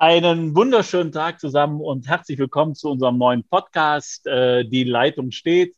Einen 0.00 0.54
wunderschönen 0.54 1.10
Tag 1.10 1.40
zusammen 1.40 1.80
und 1.80 2.06
herzlich 2.06 2.38
willkommen 2.38 2.76
zu 2.76 2.88
unserem 2.88 3.18
neuen 3.18 3.42
Podcast. 3.42 4.28
Äh, 4.28 4.64
die 4.64 4.84
Leitung 4.84 5.32
steht. 5.32 5.74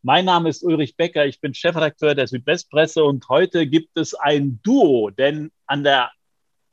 Mein 0.00 0.26
Name 0.26 0.48
ist 0.48 0.62
Ulrich 0.62 0.96
Becker, 0.96 1.26
ich 1.26 1.40
bin 1.40 1.54
Chefredakteur 1.54 2.14
der 2.14 2.28
Südwestpresse 2.28 3.02
und 3.02 3.28
heute 3.28 3.66
gibt 3.66 3.98
es 3.98 4.14
ein 4.14 4.60
Duo, 4.62 5.10
denn 5.10 5.50
an 5.66 5.82
der, 5.82 6.12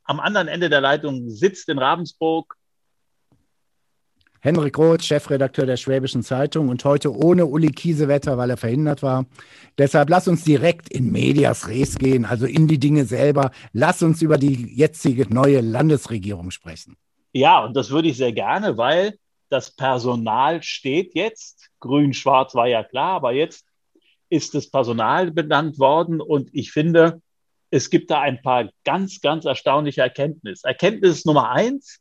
am 0.03 0.19
anderen 0.19 0.47
Ende 0.47 0.69
der 0.69 0.81
Leitung 0.81 1.27
sitzt 1.31 1.69
in 1.69 1.79
Ravensburg 1.79 2.55
Henrik 4.43 4.75
Roth, 4.79 5.03
Chefredakteur 5.03 5.67
der 5.67 5.77
Schwäbischen 5.77 6.23
Zeitung 6.23 6.69
und 6.69 6.83
heute 6.83 7.15
ohne 7.15 7.45
Uli 7.45 7.69
Kiesewetter, 7.69 8.39
weil 8.39 8.49
er 8.49 8.57
verhindert 8.57 9.03
war. 9.03 9.27
Deshalb 9.77 10.09
lass 10.09 10.27
uns 10.27 10.43
direkt 10.43 10.89
in 10.89 11.11
Medias 11.11 11.67
Res 11.67 11.99
gehen, 11.99 12.25
also 12.25 12.47
in 12.47 12.67
die 12.67 12.79
Dinge 12.79 13.05
selber. 13.05 13.51
Lass 13.71 14.01
uns 14.01 14.23
über 14.23 14.39
die 14.39 14.75
jetzige 14.75 15.31
neue 15.31 15.61
Landesregierung 15.61 16.49
sprechen. 16.49 16.97
Ja, 17.33 17.63
und 17.63 17.75
das 17.75 17.91
würde 17.91 18.07
ich 18.07 18.17
sehr 18.17 18.33
gerne, 18.33 18.77
weil 18.77 19.19
das 19.49 19.75
Personal 19.75 20.63
steht 20.63 21.13
jetzt. 21.13 21.69
Grün-Schwarz 21.79 22.55
war 22.55 22.67
ja 22.67 22.83
klar, 22.83 23.17
aber 23.17 23.33
jetzt 23.33 23.67
ist 24.29 24.55
das 24.55 24.71
Personal 24.71 25.29
benannt 25.29 25.77
worden 25.77 26.19
und 26.19 26.49
ich 26.51 26.71
finde, 26.71 27.21
es 27.69 27.91
gibt 27.91 28.09
da 28.09 28.21
ein 28.21 28.41
paar 28.41 28.69
ganz, 28.83 29.21
ganz 29.21 29.45
erstaunliche 29.45 30.01
Erkenntnisse. 30.01 30.67
Erkenntnis 30.67 31.25
Nummer 31.25 31.51
eins, 31.51 32.00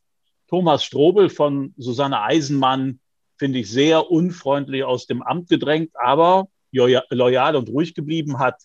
Thomas 0.51 0.83
Strobel 0.83 1.29
von 1.29 1.73
Susanne 1.77 2.21
Eisenmann 2.21 2.99
finde 3.37 3.59
ich 3.59 3.71
sehr 3.71 4.11
unfreundlich 4.11 4.83
aus 4.83 5.07
dem 5.07 5.23
Amt 5.23 5.49
gedrängt, 5.49 5.91
aber 5.93 6.49
loyal 6.71 7.55
und 7.55 7.69
ruhig 7.69 7.95
geblieben 7.95 8.37
hat 8.37 8.61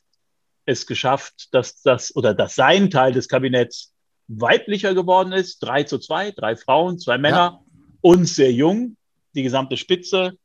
es 0.64 0.88
geschafft, 0.88 1.54
dass 1.54 1.80
das 1.82 2.14
oder 2.16 2.34
dass 2.34 2.56
sein 2.56 2.90
Teil 2.90 3.12
des 3.12 3.28
Kabinetts 3.28 3.94
weiblicher 4.26 4.94
geworden 4.94 5.32
ist. 5.32 5.60
Drei 5.60 5.84
zu 5.84 5.98
zwei, 5.98 6.32
drei 6.32 6.56
Frauen, 6.56 6.98
zwei 6.98 7.18
Männer 7.18 7.36
ja. 7.36 7.60
und 8.00 8.26
sehr 8.26 8.52
jung, 8.52 8.96
die 9.34 9.44
gesamte 9.44 9.76
Spitze. 9.76 10.36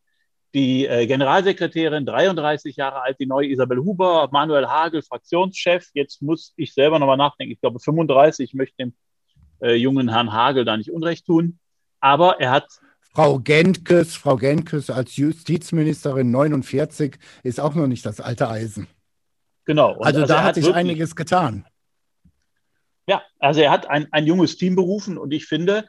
Die 0.53 0.85
äh, 0.85 1.07
Generalsekretärin, 1.07 2.05
33 2.05 2.75
Jahre 2.75 3.01
alt, 3.01 3.17
die 3.19 3.25
neue 3.25 3.47
Isabel 3.47 3.79
Huber, 3.79 4.29
Manuel 4.31 4.67
Hagel, 4.67 5.01
Fraktionschef. 5.01 5.87
Jetzt 5.93 6.21
muss 6.21 6.53
ich 6.55 6.73
selber 6.73 6.99
nochmal 6.99 7.17
nachdenken. 7.17 7.53
Ich 7.53 7.61
glaube 7.61 7.79
35. 7.79 8.49
Ich 8.49 8.53
möchte 8.53 8.75
dem 8.77 8.93
äh, 9.61 9.73
jungen 9.75 10.09
Herrn 10.09 10.31
Hagel 10.31 10.65
da 10.65 10.77
nicht 10.77 10.91
Unrecht 10.91 11.25
tun. 11.25 11.59
Aber 11.99 12.39
er 12.39 12.51
hat 12.51 12.67
Frau 13.13 13.39
Gentges, 13.39 14.15
Frau 14.15 14.37
Gentges 14.37 14.89
als 14.89 15.17
Justizministerin 15.17 16.31
49 16.31 17.17
ist 17.43 17.59
auch 17.59 17.75
noch 17.75 17.87
nicht 17.87 18.05
das 18.05 18.21
alte 18.21 18.47
Eisen. 18.47 18.87
Genau. 19.65 19.91
Also, 19.99 20.21
also 20.21 20.25
da 20.25 20.43
hat 20.43 20.55
sich 20.55 20.65
wirklich, 20.65 20.77
einiges 20.77 21.15
getan. 21.15 21.65
Ja, 23.07 23.21
also 23.39 23.61
er 23.61 23.71
hat 23.71 23.89
ein, 23.89 24.07
ein 24.11 24.25
junges 24.25 24.57
Team 24.57 24.75
berufen 24.75 25.17
und 25.17 25.33
ich 25.33 25.45
finde, 25.45 25.87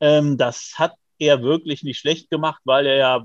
ähm, 0.00 0.38
das 0.38 0.74
hat 0.76 0.94
er 1.18 1.42
wirklich 1.42 1.82
nicht 1.82 1.98
schlecht 1.98 2.30
gemacht, 2.30 2.62
weil 2.64 2.86
er 2.86 2.96
ja 2.96 3.24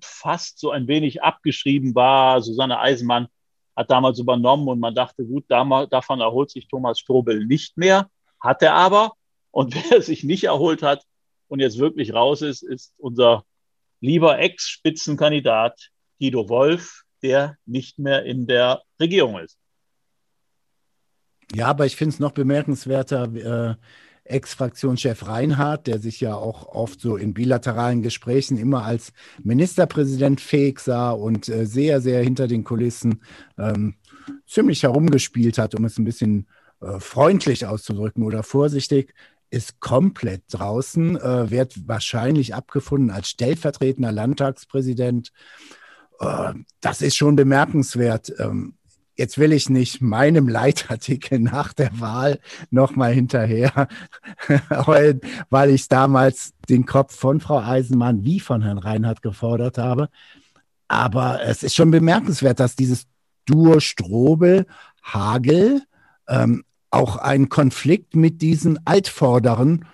fast 0.00 0.58
so 0.58 0.70
ein 0.70 0.88
wenig 0.88 1.22
abgeschrieben 1.22 1.94
war. 1.94 2.40
Susanne 2.42 2.80
Eisenmann 2.80 3.28
hat 3.76 3.90
damals 3.90 4.18
übernommen 4.18 4.68
und 4.68 4.80
man 4.80 4.94
dachte, 4.94 5.24
gut, 5.24 5.44
davon 5.48 6.20
erholt 6.20 6.50
sich 6.50 6.66
Thomas 6.66 6.98
Strobel 6.98 7.44
nicht 7.46 7.76
mehr. 7.76 8.08
Hat 8.46 8.62
er 8.62 8.74
aber. 8.74 9.12
Und 9.50 9.74
wer 9.90 10.00
sich 10.00 10.24
nicht 10.24 10.44
erholt 10.44 10.82
hat 10.82 11.04
und 11.48 11.60
jetzt 11.60 11.78
wirklich 11.78 12.14
raus 12.14 12.42
ist, 12.42 12.62
ist 12.62 12.94
unser 12.96 13.44
lieber 14.00 14.38
Ex-Spitzenkandidat 14.38 15.90
Guido 16.20 16.48
Wolf, 16.48 17.02
der 17.22 17.56
nicht 17.66 17.98
mehr 17.98 18.24
in 18.24 18.46
der 18.46 18.82
Regierung 19.00 19.38
ist. 19.38 19.58
Ja, 21.54 21.66
aber 21.66 21.86
ich 21.86 21.96
finde 21.96 22.14
es 22.14 22.20
noch 22.20 22.32
bemerkenswerter, 22.32 23.34
äh, 23.34 23.74
Ex-Fraktionschef 24.24 25.26
Reinhardt, 25.26 25.86
der 25.86 25.98
sich 26.00 26.20
ja 26.20 26.34
auch 26.34 26.66
oft 26.66 27.00
so 27.00 27.16
in 27.16 27.34
bilateralen 27.34 28.02
Gesprächen 28.02 28.58
immer 28.58 28.84
als 28.84 29.12
Ministerpräsident 29.42 30.40
fähig 30.40 30.80
sah 30.80 31.10
und 31.12 31.48
äh, 31.48 31.64
sehr, 31.66 32.00
sehr 32.00 32.22
hinter 32.22 32.48
den 32.48 32.64
Kulissen 32.64 33.22
ähm, 33.56 33.94
ziemlich 34.46 34.82
herumgespielt 34.82 35.58
hat, 35.58 35.74
um 35.74 35.84
es 35.84 35.98
ein 35.98 36.04
bisschen 36.04 36.48
äh, 36.80 37.00
freundlich 37.00 37.66
auszudrücken 37.66 38.22
oder 38.22 38.42
vorsichtig, 38.42 39.14
ist 39.50 39.80
komplett 39.80 40.42
draußen, 40.50 41.16
äh, 41.16 41.50
wird 41.50 41.88
wahrscheinlich 41.88 42.54
abgefunden 42.54 43.10
als 43.10 43.28
stellvertretender 43.28 44.12
Landtagspräsident. 44.12 45.32
Äh, 46.20 46.54
das 46.80 47.02
ist 47.02 47.16
schon 47.16 47.36
bemerkenswert. 47.36 48.32
Ähm, 48.38 48.74
jetzt 49.16 49.38
will 49.38 49.52
ich 49.52 49.70
nicht 49.70 50.00
meinem 50.00 50.48
Leitartikel 50.48 51.38
nach 51.40 51.72
der 51.72 51.98
Wahl 52.00 52.40
nochmal 52.70 53.12
hinterher, 53.12 53.88
weil 55.48 55.70
ich 55.70 55.88
damals 55.88 56.52
den 56.68 56.84
Kopf 56.84 57.16
von 57.16 57.40
Frau 57.40 57.60
Eisenmann 57.60 58.24
wie 58.24 58.40
von 58.40 58.62
Herrn 58.62 58.78
Reinhardt 58.78 59.22
gefordert 59.22 59.78
habe. 59.78 60.08
Aber 60.88 61.42
es 61.42 61.62
ist 61.62 61.74
schon 61.74 61.90
bemerkenswert, 61.90 62.60
dass 62.60 62.76
dieses 62.76 63.06
Duo 63.44 63.80
Strobel, 63.80 64.66
Hagel, 65.02 65.82
ähm, 66.28 66.64
auch 66.90 67.16
einen 67.16 67.48
Konflikt 67.48 68.16
mit 68.16 68.42
diesen 68.42 68.78
Altvorderen 68.86 69.84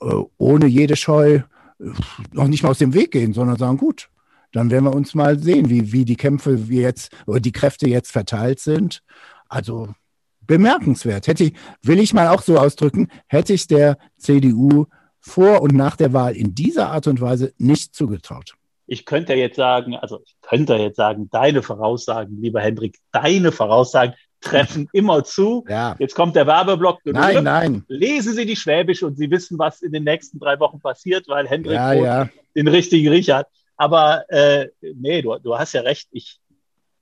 äh, 0.00 0.14
ohne 0.38 0.66
jede 0.66 0.96
Scheu 0.96 1.34
äh, 1.34 1.42
noch 2.32 2.48
nicht 2.48 2.62
mal 2.62 2.70
aus 2.70 2.78
dem 2.78 2.94
Weg 2.94 3.12
gehen, 3.12 3.32
sondern 3.32 3.56
sagen, 3.56 3.78
gut, 3.78 4.08
dann 4.52 4.70
werden 4.70 4.84
wir 4.84 4.94
uns 4.94 5.14
mal 5.14 5.38
sehen, 5.38 5.70
wie, 5.70 5.92
wie 5.92 6.04
die 6.04 6.16
Kämpfe 6.16 6.54
jetzt 6.68 7.12
oder 7.26 7.40
die 7.40 7.52
Kräfte 7.52 7.88
jetzt 7.88 8.12
verteilt 8.12 8.60
sind. 8.60 9.02
Also 9.48 9.88
bemerkenswert. 10.46 11.26
Hätte 11.26 11.44
ich, 11.44 11.52
will 11.82 11.98
ich 11.98 12.12
mal 12.12 12.28
auch 12.28 12.42
so 12.42 12.58
ausdrücken, 12.58 13.08
hätte 13.26 13.52
ich 13.52 13.66
der 13.66 13.96
CDU 14.18 14.86
vor 15.20 15.62
und 15.62 15.74
nach 15.74 15.96
der 15.96 16.12
Wahl 16.12 16.36
in 16.36 16.54
dieser 16.54 16.90
Art 16.90 17.06
und 17.06 17.20
Weise 17.20 17.54
nicht 17.58 17.94
zugetraut. 17.94 18.54
Ich 18.86 19.06
könnte 19.06 19.34
jetzt 19.34 19.56
sagen, 19.56 19.96
also 19.96 20.20
ich 20.26 20.34
könnte 20.42 20.74
jetzt 20.74 20.96
sagen, 20.96 21.30
deine 21.30 21.62
Voraussagen, 21.62 22.40
lieber 22.42 22.60
Hendrik, 22.60 22.98
deine 23.12 23.52
Voraussagen 23.52 24.14
treffen 24.42 24.88
immer 24.92 25.24
zu. 25.24 25.64
Ja. 25.68 25.96
Jetzt 25.98 26.14
kommt 26.14 26.36
der 26.36 26.46
Werbeblock. 26.46 27.00
Nein, 27.04 27.44
nein. 27.44 27.84
Lesen 27.88 28.34
Sie 28.34 28.44
die 28.44 28.56
Schwäbisch 28.56 29.02
und 29.02 29.16
Sie 29.16 29.30
wissen, 29.30 29.58
was 29.58 29.82
in 29.82 29.92
den 29.92 30.04
nächsten 30.04 30.38
drei 30.38 30.58
Wochen 30.60 30.80
passiert, 30.80 31.28
weil 31.28 31.48
Hendrik 31.48 31.76
ja, 31.76 31.92
ja. 31.92 32.28
den 32.54 32.68
richtigen 32.68 33.08
Riecher 33.08 33.38
hat. 33.38 33.48
Aber 33.76 34.24
äh, 34.28 34.68
nee, 34.80 35.22
du, 35.22 35.36
du 35.38 35.58
hast 35.58 35.72
ja 35.72 35.80
recht. 35.80 36.08
Ich, 36.12 36.40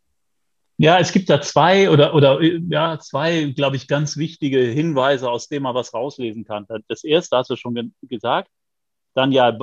Ja, 0.83 0.99
es 0.99 1.13
gibt 1.13 1.29
da 1.29 1.39
zwei 1.39 1.89
oder, 1.89 2.13
oder 2.13 2.41
ja, 2.41 2.99
zwei, 2.99 3.53
glaube 3.55 3.77
ich, 3.77 3.87
ganz 3.87 4.17
wichtige 4.17 4.59
Hinweise, 4.59 5.31
aus 5.31 5.47
denen 5.47 5.63
man 5.63 5.75
was 5.75 5.93
rauslesen 5.93 6.43
kann. 6.43 6.67
Das 6.89 7.05
erste 7.05 7.37
hast 7.37 7.49
du 7.49 7.55
schon 7.55 7.73
ge 7.73 7.89
gesagt. 8.01 8.49
Dann 9.13 9.31
ja 9.31 9.57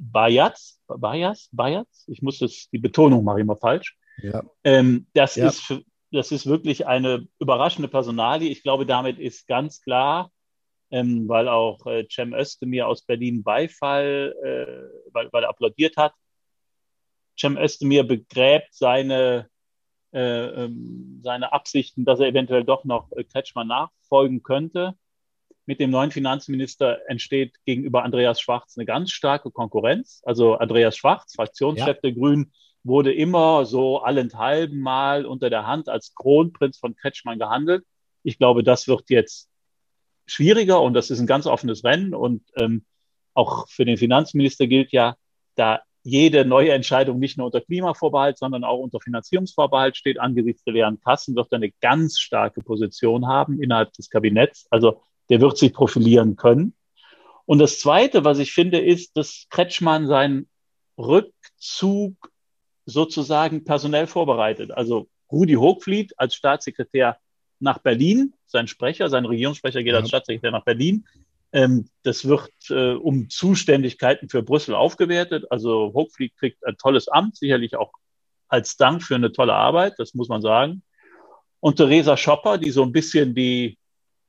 Bayats, 0.00 0.80
Bayas, 0.86 1.48
Bayats, 1.50 2.04
ich 2.06 2.22
muss 2.22 2.38
das, 2.38 2.68
die 2.72 2.78
Betonung 2.78 3.24
mache 3.24 3.38
ich 3.38 3.42
immer 3.42 3.56
falsch. 3.56 3.96
Ja. 4.22 4.44
Ähm, 4.62 5.08
das, 5.12 5.34
ja. 5.34 5.48
Ist, 5.48 5.74
das 6.12 6.30
ist 6.30 6.46
wirklich 6.46 6.86
eine 6.86 7.26
überraschende 7.40 7.88
Personalie. 7.88 8.48
Ich 8.48 8.62
glaube, 8.62 8.86
damit 8.86 9.18
ist 9.18 9.48
ganz 9.48 9.80
klar, 9.80 10.30
ähm, 10.92 11.26
weil 11.26 11.48
auch 11.48 11.84
äh, 11.86 12.06
Cem 12.08 12.32
Özdemir 12.32 12.86
aus 12.86 13.02
Berlin 13.02 13.42
Beifall, 13.42 14.36
äh, 14.40 15.10
weil, 15.12 15.32
weil 15.32 15.42
er 15.42 15.50
applaudiert 15.50 15.96
hat. 15.96 16.12
Cem 17.36 17.56
Özdemir 17.56 18.04
begräbt 18.04 18.68
seine 18.70 19.49
äh, 20.12 20.64
ähm, 20.64 21.20
seine 21.22 21.52
Absichten, 21.52 22.04
dass 22.04 22.20
er 22.20 22.26
eventuell 22.26 22.64
doch 22.64 22.84
noch 22.84 23.10
äh, 23.12 23.24
Kretschmann 23.24 23.68
nachfolgen 23.68 24.42
könnte. 24.42 24.94
Mit 25.66 25.78
dem 25.78 25.90
neuen 25.90 26.10
Finanzminister 26.10 26.98
entsteht 27.08 27.54
gegenüber 27.64 28.02
Andreas 28.02 28.40
Schwarz 28.40 28.76
eine 28.76 28.86
ganz 28.86 29.12
starke 29.12 29.50
Konkurrenz. 29.50 30.20
Also 30.24 30.54
Andreas 30.54 30.96
Schwarz, 30.96 31.34
Fraktionschef 31.34 31.86
ja. 31.86 31.92
der 31.94 32.12
Grünen, 32.12 32.52
wurde 32.82 33.12
immer 33.12 33.66
so 33.66 34.00
allenthalben 34.00 34.80
mal 34.80 35.26
unter 35.26 35.50
der 35.50 35.66
Hand 35.66 35.88
als 35.88 36.14
Kronprinz 36.14 36.78
von 36.78 36.96
Kretschmann 36.96 37.38
gehandelt. 37.38 37.84
Ich 38.22 38.38
glaube, 38.38 38.62
das 38.62 38.88
wird 38.88 39.10
jetzt 39.10 39.48
schwieriger 40.26 40.80
und 40.80 40.94
das 40.94 41.10
ist 41.10 41.20
ein 41.20 41.26
ganz 41.26 41.46
offenes 41.46 41.84
Rennen. 41.84 42.14
Und 42.14 42.42
ähm, 42.56 42.84
auch 43.34 43.68
für 43.68 43.84
den 43.84 43.96
Finanzminister 43.96 44.66
gilt 44.66 44.92
ja, 44.92 45.16
da 45.54 45.82
jede 46.02 46.44
neue 46.44 46.72
Entscheidung 46.72 47.18
nicht 47.18 47.36
nur 47.36 47.46
unter 47.46 47.60
Klimavorbehalt, 47.60 48.38
sondern 48.38 48.64
auch 48.64 48.78
unter 48.78 49.00
Finanzierungsvorbehalt 49.00 49.96
steht. 49.96 50.18
Angesichts 50.18 50.64
der 50.64 50.74
leeren 50.74 51.00
Kassen 51.00 51.36
wird 51.36 51.48
er 51.52 51.56
eine 51.56 51.70
ganz 51.80 52.18
starke 52.18 52.62
Position 52.62 53.26
haben 53.26 53.62
innerhalb 53.62 53.92
des 53.92 54.08
Kabinetts. 54.08 54.66
Also 54.70 55.02
der 55.28 55.40
wird 55.40 55.58
sich 55.58 55.72
profilieren 55.72 56.36
können. 56.36 56.74
Und 57.44 57.58
das 57.58 57.80
Zweite, 57.80 58.24
was 58.24 58.38
ich 58.38 58.52
finde, 58.52 58.78
ist, 58.78 59.16
dass 59.16 59.46
Kretschmann 59.50 60.06
seinen 60.06 60.48
Rückzug 60.96 62.14
sozusagen 62.86 63.64
personell 63.64 64.06
vorbereitet. 64.06 64.70
Also 64.70 65.08
Rudi 65.30 65.54
Hochfliet 65.54 66.18
als 66.18 66.34
Staatssekretär 66.34 67.18
nach 67.58 67.78
Berlin, 67.78 68.34
sein 68.46 68.66
Sprecher, 68.66 69.08
sein 69.08 69.26
Regierungssprecher 69.26 69.82
geht 69.82 69.92
ja. 69.92 69.98
als 69.98 70.08
Staatssekretär 70.08 70.50
nach 70.50 70.64
Berlin. 70.64 71.06
Ähm, 71.52 71.88
das 72.02 72.26
wird 72.26 72.50
äh, 72.70 72.92
um 72.92 73.28
Zuständigkeiten 73.28 74.28
für 74.28 74.42
Brüssel 74.42 74.74
aufgewertet. 74.74 75.46
Also 75.50 75.92
Hochflieg 75.94 76.36
kriegt 76.36 76.64
ein 76.66 76.76
tolles 76.76 77.08
Amt, 77.08 77.36
sicherlich 77.36 77.76
auch 77.76 77.92
als 78.48 78.76
Dank 78.76 79.02
für 79.02 79.14
eine 79.14 79.32
tolle 79.32 79.54
Arbeit, 79.54 79.94
das 79.98 80.14
muss 80.14 80.28
man 80.28 80.42
sagen. 80.42 80.82
Und 81.60 81.76
Theresa 81.76 82.16
Schopper, 82.16 82.58
die 82.58 82.70
so 82.70 82.82
ein 82.82 82.92
bisschen 82.92 83.34
die, 83.34 83.78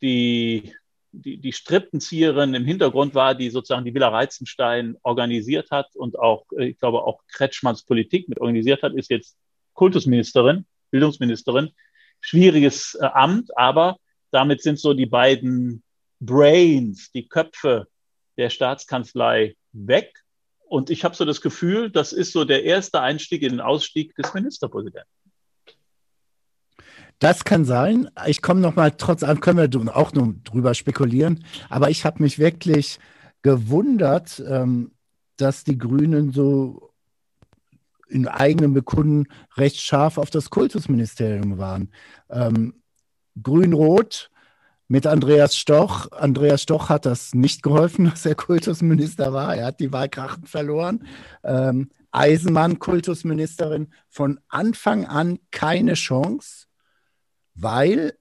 die, 0.02 0.74
die, 1.12 1.38
die 1.38 1.54
Strippenzieherin 1.54 2.54
im 2.54 2.66
Hintergrund 2.66 3.16
war, 3.16 3.36
die 3.36 3.50
sozusagen 3.50 3.86
die 3.86 3.94
Villa 3.94 4.10
Reizenstein 4.10 4.98
organisiert 5.02 5.72
hat 5.72 5.96
und 5.96 6.20
auch, 6.20 6.46
äh, 6.58 6.70
ich 6.70 6.80
glaube, 6.80 7.04
auch 7.04 7.22
Kretschmanns 7.28 7.84
Politik 7.84 8.30
mit 8.30 8.40
organisiert 8.40 8.84
hat, 8.84 8.94
ist 8.94 9.10
jetzt 9.10 9.38
Kultusministerin, 9.74 10.66
Bildungsministerin. 10.92 11.72
Schwieriges 12.20 12.96
äh, 12.96 13.06
Amt, 13.06 13.58
aber 13.58 13.98
damit 14.32 14.62
sind 14.62 14.80
so 14.80 14.94
die 14.94 15.08
beiden 15.08 15.84
Brains, 16.22 17.12
die 17.12 17.28
Köpfe 17.28 17.88
der 18.38 18.50
Staatskanzlei 18.50 19.56
weg. 19.74 20.24
Und 20.62 20.90
ich 20.90 21.04
habe 21.04 21.16
so 21.16 21.26
das 21.26 21.42
Gefühl, 21.42 21.92
das 21.92 22.14
ist 22.14 22.32
so 22.32 22.46
der 22.46 22.64
erste 22.64 23.02
Einstieg 23.02 23.42
in 23.42 23.50
den 23.50 23.60
Ausstieg 23.60 24.16
des 24.16 24.34
Ministerpräsidenten. 24.34 25.10
Das 27.20 27.44
kann 27.44 27.66
sein. 27.66 28.10
Ich 28.26 28.42
komme 28.42 28.62
noch 28.62 28.76
mal, 28.76 28.92
trotz 28.92 29.22
allem 29.22 29.42
können 29.42 29.72
wir 29.72 29.96
auch 29.96 30.14
nur 30.14 30.34
drüber 30.44 30.74
spekulieren. 30.74 31.44
Aber 31.70 31.90
ich 31.90 32.06
habe 32.06 32.24
mich 32.24 32.40
wirklich 32.40 33.00
gewundert, 33.44 34.42
ähm, 34.48 34.92
dass 35.38 35.64
die 35.64 35.78
Grünen 35.78 36.32
so 36.32 36.94
in 38.08 38.28
eigenem 38.28 38.74
Bekunden 38.74 39.28
recht 39.56 39.80
scharf 39.80 40.18
auf 40.18 40.30
das 40.30 40.50
Kultusministerium 40.50 41.58
waren. 41.58 41.92
Ähm, 42.30 42.82
Grün-Rot 43.42 44.31
mit 44.92 45.08
Andreas 45.08 45.56
Stoch. 45.56 46.12
Andreas 46.12 46.64
Stoch 46.64 46.90
hat 46.90 47.06
das 47.06 47.34
nicht 47.34 47.64
geholfen, 47.64 48.06
dass 48.10 48.26
er 48.26 48.36
Kultusminister 48.36 49.32
war. 49.32 49.56
Er 49.56 49.68
hat 49.68 49.80
die 49.80 49.94
Wahlkrachten 49.94 50.48
verloren. 50.48 51.08
Ähm, 51.46 51.92
Eisenmann, 52.12 52.78
Kultusministerin, 52.78 53.88
von 54.10 54.42
Anfang 54.50 55.06
an 55.06 55.40
keine 55.50 55.94
Chance, 55.94 56.66
weil, 57.56 58.18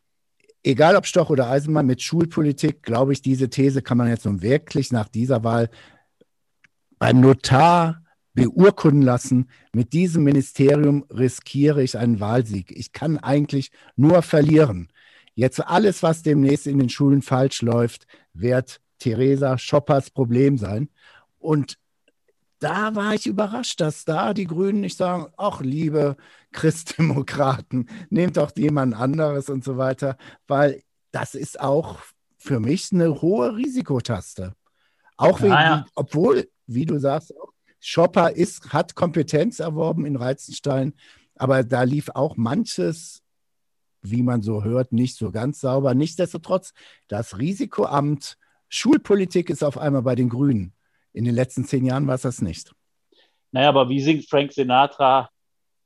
egal 0.63 0.95
ob 0.95 1.07
Stoch 1.07 1.29
oder 1.29 1.51
Eisenmann, 1.51 1.87
mit 1.87 2.03
Schulpolitik, 2.03 2.85
glaube 2.85 3.15
ich, 3.15 3.21
diese 3.21 3.51
These 3.51 3.83
kann 3.83 3.99
man 3.99 4.07
jetzt 4.07 4.25
nun 4.25 4.41
wirklich 4.41 4.93
nach 4.93 5.09
dieser 5.09 5.43
Wahl 5.43 5.71
beim 7.01 7.19
Notar 7.19 8.05
beurkunden 8.33 9.03
lassen. 9.03 9.51
Mit 9.73 9.93
diesem 9.93 10.23
Ministerium 10.23 11.05
riskiere 11.11 11.83
ich 11.83 11.99
einen 11.99 12.21
Wahlsieg. 12.21 12.71
Ich 12.71 12.93
kann 12.93 13.19
eigentlich 13.19 13.73
nur 13.97 14.23
verlieren. 14.23 14.87
Jetzt 15.41 15.67
alles, 15.67 16.03
was 16.03 16.21
demnächst 16.21 16.67
in 16.67 16.79
den 16.79 16.91
Schulen 16.91 17.23
falsch 17.23 17.63
läuft, 17.63 18.07
wird 18.35 18.79
Theresa 18.99 19.57
Schoppers 19.57 20.11
Problem 20.11 20.59
sein. 20.59 20.91
Und 21.39 21.79
da 22.59 22.95
war 22.95 23.15
ich 23.15 23.27
überrascht, 23.27 23.81
dass 23.81 24.05
da 24.05 24.35
die 24.35 24.45
Grünen 24.45 24.83
nicht 24.83 24.99
sagen, 24.99 25.33
ach, 25.39 25.63
liebe 25.63 26.19
Christdemokraten, 26.53 27.89
nehmt 28.11 28.37
doch 28.37 28.53
jemand 28.55 28.95
anderes 28.95 29.49
und 29.49 29.65
so 29.65 29.79
weiter, 29.79 30.19
weil 30.47 30.83
das 31.11 31.35
ist 31.35 31.59
auch 31.59 32.01
für 32.37 32.61
mich 32.61 32.93
eine 32.93 33.23
hohe 33.23 33.57
Risikotaste. 33.57 34.53
Auch 35.17 35.41
wegen, 35.41 35.53
ja. 35.53 35.87
obwohl, 35.95 36.51
wie 36.67 36.85
du 36.85 36.99
sagst, 36.99 37.33
Schopper 37.79 38.33
ist, 38.33 38.75
hat 38.75 38.95
Kompetenz 38.95 39.59
erworben 39.59 40.05
in 40.05 40.17
Reizenstein, 40.17 40.93
aber 41.37 41.65
da 41.65 41.85
lief 41.85 42.11
auch 42.13 42.37
manches 42.37 43.23
wie 44.03 44.23
man 44.23 44.43
so 44.43 44.65
hört, 44.65 44.93
nicht 44.93 45.17
so 45.17 45.31
ganz 45.31 45.61
sauber. 45.61 45.95
Nichtsdestotrotz, 45.95 46.73
das 47.09 47.39
Risikoamt 47.39 48.39
Schulpolitik 48.69 49.51
ist 49.51 49.65
auf 49.65 49.79
einmal 49.79 50.03
bei 50.03 50.15
den 50.15 50.29
Grünen. 50.29 50.73
In 51.13 51.25
den 51.25 51.35
letzten 51.35 51.65
zehn 51.65 51.85
Jahren 51.85 52.07
war 52.07 52.15
es 52.15 52.23
das 52.23 52.41
nicht. 52.41 52.73
Naja, 53.51 53.69
aber 53.69 53.89
wie 53.89 54.01
singt 54.01 54.29
Frank 54.29 54.53
Sinatra? 54.53 55.29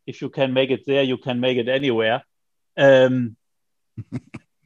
If 0.06 0.20
you 0.20 0.28
can 0.28 0.52
make 0.52 0.72
it 0.72 0.84
there, 0.84 1.02
you 1.02 1.16
can 1.16 1.40
make 1.40 1.58
it 1.58 1.68
anywhere. 1.68 2.22
Ähm, 2.76 3.36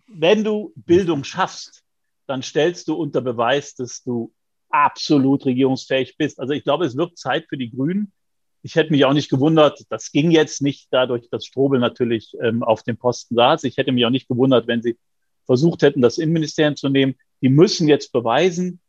wenn 0.08 0.42
du 0.42 0.72
Bildung 0.74 1.22
schaffst, 1.22 1.84
dann 2.26 2.42
stellst 2.42 2.88
du 2.88 2.94
unter 2.94 3.20
Beweis, 3.20 3.74
dass 3.76 4.02
du 4.02 4.32
absolut 4.68 5.46
regierungsfähig 5.46 6.16
bist. 6.16 6.40
Also 6.40 6.52
ich 6.52 6.64
glaube, 6.64 6.86
es 6.86 6.96
wird 6.96 7.16
Zeit 7.16 7.46
für 7.48 7.56
die 7.56 7.70
Grünen, 7.70 8.12
ich 8.62 8.74
hätte 8.74 8.90
mich 8.90 9.04
auch 9.04 9.12
nicht 9.12 9.30
gewundert, 9.30 9.84
das 9.88 10.10
ging 10.12 10.30
jetzt 10.30 10.62
nicht 10.62 10.88
dadurch, 10.90 11.28
dass 11.30 11.46
Strobel 11.46 11.78
natürlich 11.78 12.36
ähm, 12.42 12.62
auf 12.62 12.82
dem 12.82 12.96
Posten 12.96 13.34
saß. 13.34 13.64
Ich 13.64 13.76
hätte 13.76 13.92
mich 13.92 14.04
auch 14.04 14.10
nicht 14.10 14.28
gewundert, 14.28 14.66
wenn 14.66 14.82
sie 14.82 14.98
versucht 15.46 15.82
hätten, 15.82 16.02
das 16.02 16.18
Innenministerium 16.18 16.76
zu 16.76 16.88
nehmen. 16.88 17.14
Die 17.40 17.48
müssen 17.48 17.88
jetzt 17.88 18.12
beweisen, 18.12 18.80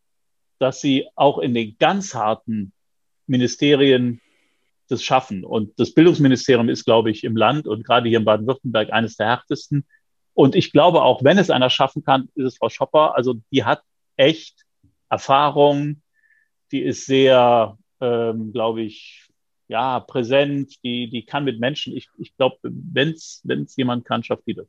dass 0.59 0.81
sie 0.81 1.07
auch 1.15 1.37
in 1.37 1.53
den 1.53 1.77
ganz 1.77 2.13
harten 2.13 2.73
Ministerien 3.27 4.21
das 4.89 5.03
schaffen. 5.03 5.45
Und 5.45 5.79
das 5.79 5.93
Bildungsministerium 5.93 6.67
ist, 6.67 6.83
glaube 6.83 7.11
ich, 7.11 7.23
im 7.23 7.37
Land 7.37 7.67
und 7.67 7.85
gerade 7.85 8.09
hier 8.09 8.19
in 8.19 8.25
Baden-Württemberg 8.25 8.91
eines 8.91 9.15
der 9.15 9.27
härtesten. 9.27 9.85
Und 10.33 10.55
ich 10.55 10.71
glaube, 10.71 11.03
auch 11.03 11.23
wenn 11.23 11.37
es 11.37 11.49
einer 11.49 11.69
schaffen 11.69 12.03
kann, 12.03 12.29
ist 12.35 12.45
es 12.45 12.57
Frau 12.57 12.69
Schopper. 12.69 13.15
Also 13.15 13.35
die 13.51 13.63
hat 13.63 13.81
echt 14.17 14.65
Erfahrung. 15.09 16.01
Die 16.71 16.81
ist 16.81 17.05
sehr, 17.05 17.77
ähm, 18.01 18.51
glaube 18.51 18.81
ich, 18.81 19.28
ja, 19.69 20.01
präsent, 20.01 20.83
die, 20.83 21.09
die 21.09 21.25
kann 21.25 21.45
mit 21.45 21.59
Menschen. 21.61 21.95
Ich, 21.95 22.09
ich 22.17 22.35
glaube, 22.37 22.57
wenn 22.63 23.11
es 23.11 23.43
jemand 23.77 24.05
kann, 24.05 24.23
schafft 24.23 24.47
die 24.47 24.55
das. 24.55 24.67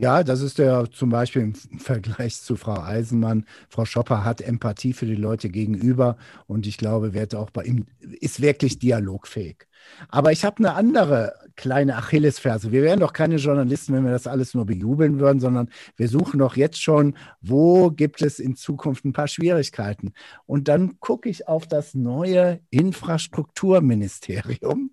Ja, 0.00 0.24
das 0.24 0.40
ist 0.40 0.56
ja 0.56 0.90
zum 0.90 1.10
Beispiel 1.10 1.42
im 1.42 1.54
Vergleich 1.54 2.40
zu 2.40 2.56
Frau 2.56 2.80
Eisenmann. 2.80 3.44
Frau 3.68 3.84
Schopper 3.84 4.24
hat 4.24 4.40
Empathie 4.40 4.94
für 4.94 5.04
die 5.04 5.14
Leute 5.14 5.50
gegenüber 5.50 6.16
und 6.46 6.66
ich 6.66 6.78
glaube, 6.78 7.12
wird 7.12 7.34
auch 7.34 7.50
bei 7.50 7.64
ihm, 7.64 7.84
ist 7.98 8.40
wirklich 8.40 8.78
dialogfähig. 8.78 9.66
Aber 10.08 10.32
ich 10.32 10.46
habe 10.46 10.60
eine 10.60 10.72
andere 10.72 11.34
kleine 11.54 11.96
Achillesferse. 11.96 12.72
Wir 12.72 12.80
wären 12.80 13.00
doch 13.00 13.12
keine 13.12 13.36
Journalisten, 13.36 13.92
wenn 13.92 14.06
wir 14.06 14.12
das 14.12 14.26
alles 14.26 14.54
nur 14.54 14.64
bejubeln 14.64 15.20
würden, 15.20 15.38
sondern 15.38 15.68
wir 15.96 16.08
suchen 16.08 16.38
doch 16.38 16.56
jetzt 16.56 16.80
schon, 16.80 17.14
wo 17.42 17.90
gibt 17.90 18.22
es 18.22 18.38
in 18.38 18.56
Zukunft 18.56 19.04
ein 19.04 19.12
paar 19.12 19.28
Schwierigkeiten. 19.28 20.14
Und 20.46 20.68
dann 20.68 20.98
gucke 21.00 21.28
ich 21.28 21.46
auf 21.46 21.66
das 21.66 21.92
neue 21.92 22.60
Infrastrukturministerium. 22.70 24.92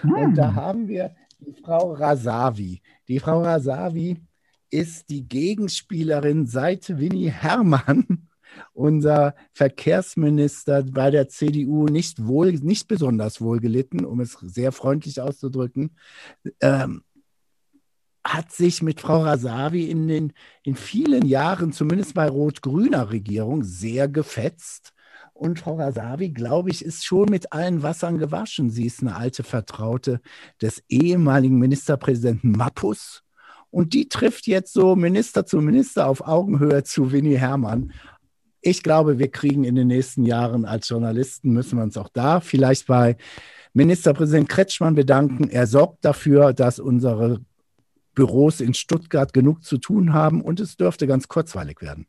Hm. 0.00 0.12
Und 0.14 0.36
da 0.36 0.48
hm. 0.48 0.56
haben 0.56 0.88
wir 0.88 1.14
die 1.40 1.52
Frau 1.62 1.92
Rasavi. 1.92 2.80
Die 3.06 3.18
Frau 3.18 3.42
Rasavi 3.42 4.16
ist 4.70 5.10
die 5.10 5.28
Gegenspielerin 5.28 6.46
seit 6.46 6.98
Winnie 6.98 7.30
Herrmann 7.30 8.28
unser 8.72 9.34
Verkehrsminister 9.52 10.82
bei 10.82 11.10
der 11.10 11.28
CDU 11.28 11.86
nicht 11.86 12.26
wohl, 12.26 12.52
nicht 12.52 12.88
besonders 12.88 13.40
wohl 13.40 13.60
gelitten, 13.60 14.04
um 14.04 14.20
es 14.20 14.32
sehr 14.40 14.72
freundlich 14.72 15.20
auszudrücken, 15.20 15.96
ähm, 16.60 17.02
hat 18.24 18.52
sich 18.52 18.82
mit 18.82 19.00
Frau 19.00 19.22
Rasavi 19.22 19.90
in 19.90 20.08
den 20.08 20.32
in 20.62 20.76
vielen 20.76 21.26
Jahren, 21.26 21.72
zumindest 21.72 22.14
bei 22.14 22.28
rot-grüner 22.28 23.10
Regierung, 23.10 23.64
sehr 23.64 24.08
gefetzt. 24.08 24.92
Und 25.32 25.58
Frau 25.58 25.76
Rasavi, 25.76 26.30
glaube 26.30 26.68
ich, 26.68 26.84
ist 26.84 27.06
schon 27.06 27.30
mit 27.30 27.52
allen 27.52 27.82
Wassern 27.82 28.18
gewaschen. 28.18 28.68
Sie 28.70 28.84
ist 28.84 29.00
eine 29.00 29.16
alte 29.16 29.42
Vertraute 29.42 30.20
des 30.60 30.82
ehemaligen 30.88 31.58
Ministerpräsidenten 31.58 32.52
Mappus. 32.52 33.22
Und 33.70 33.94
die 33.94 34.08
trifft 34.08 34.46
jetzt 34.46 34.72
so 34.72 34.96
Minister 34.96 35.46
zu 35.46 35.60
Minister 35.60 36.08
auf 36.08 36.26
Augenhöhe 36.26 36.82
zu 36.82 37.12
Winnie 37.12 37.36
Herrmann. 37.36 37.92
Ich 38.60 38.82
glaube, 38.82 39.18
wir 39.18 39.30
kriegen 39.30 39.64
in 39.64 39.74
den 39.74 39.86
nächsten 39.86 40.24
Jahren 40.24 40.64
als 40.64 40.88
Journalisten, 40.88 41.50
müssen 41.50 41.78
wir 41.78 41.84
uns 41.84 41.96
auch 41.96 42.08
da 42.12 42.40
vielleicht 42.40 42.86
bei 42.86 43.16
Ministerpräsident 43.72 44.48
Kretschmann 44.48 44.94
bedanken. 44.94 45.48
Er 45.48 45.66
sorgt 45.66 46.04
dafür, 46.04 46.52
dass 46.52 46.78
unsere 46.80 47.40
Büros 48.14 48.60
in 48.60 48.74
Stuttgart 48.74 49.32
genug 49.32 49.64
zu 49.64 49.78
tun 49.78 50.12
haben 50.12 50.42
und 50.42 50.60
es 50.60 50.76
dürfte 50.76 51.06
ganz 51.06 51.28
kurzweilig 51.28 51.80
werden. 51.80 52.06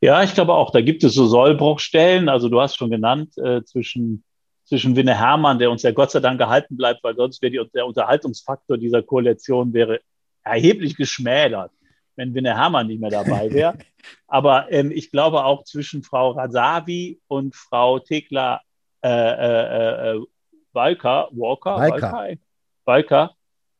Ja, 0.00 0.22
ich 0.22 0.34
glaube 0.34 0.54
auch, 0.54 0.70
da 0.70 0.80
gibt 0.80 1.04
es 1.04 1.14
so 1.14 1.26
Sollbruchstellen. 1.26 2.28
Also 2.28 2.48
du 2.48 2.60
hast 2.60 2.76
schon 2.76 2.90
genannt, 2.90 3.36
äh, 3.38 3.62
zwischen, 3.64 4.24
zwischen 4.64 4.96
Winne 4.96 5.18
Hermann, 5.18 5.58
der 5.58 5.70
uns 5.70 5.82
ja 5.82 5.92
Gott 5.92 6.10
sei 6.10 6.20
Dank 6.20 6.38
gehalten 6.38 6.76
bleibt, 6.76 7.04
weil 7.04 7.14
sonst 7.14 7.40
wäre 7.42 7.50
die, 7.52 7.70
der 7.74 7.86
Unterhaltungsfaktor 7.86 8.76
dieser 8.76 9.02
Koalition 9.02 9.72
wäre 9.72 10.00
erheblich 10.46 10.96
geschmälert 10.96 11.72
wenn 12.16 12.34
Winne 12.34 12.56
Hermann 12.56 12.88
nicht 12.88 13.00
mehr 13.00 13.10
dabei 13.10 13.52
wäre. 13.52 13.78
Aber 14.26 14.72
ähm, 14.72 14.90
ich 14.90 15.10
glaube 15.10 15.44
auch 15.44 15.64
zwischen 15.64 16.02
Frau 16.02 16.32
Rasavi 16.32 17.20
und 17.28 17.54
Frau 17.54 17.98
Tekla 17.98 18.60
äh, 19.02 19.08
äh, 19.08 20.10
äh, 20.16 20.24
Walker, 20.72 21.28
Walker, 21.32 21.76
Walker, 21.78 22.12
Walker, 22.12 22.36
Walker, 22.84 23.36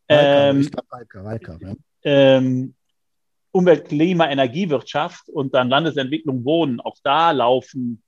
ähm, 0.08 0.60
ich 0.60 0.70
glaube 0.70 0.88
Walker, 0.90 1.24
Walker, 1.24 1.58
ja. 1.60 1.74
ähm, 2.04 2.74
Umwelt, 3.50 3.88
Klima, 3.88 4.30
Energiewirtschaft 4.30 5.28
und 5.30 5.54
dann 5.54 5.68
Landesentwicklung, 5.68 6.44
Wohnen, 6.44 6.80
auch 6.80 6.96
da 7.02 7.30
laufen 7.32 8.02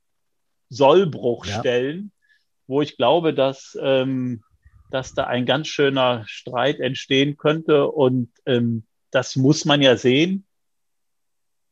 Sollbruchstellen, 0.69 2.11
ja. 2.13 2.43
wo 2.67 2.81
ich 2.81 2.97
glaube, 2.97 3.33
dass, 3.33 3.77
ähm, 3.81 4.43
dass 4.89 5.13
da 5.13 5.25
ein 5.25 5.45
ganz 5.45 5.67
schöner 5.67 6.23
Streit 6.27 6.79
entstehen 6.79 7.37
könnte 7.37 7.87
und 7.87 8.29
ähm, 8.45 8.83
das 9.11 9.35
muss 9.35 9.65
man 9.65 9.81
ja 9.81 9.97
sehen, 9.97 10.45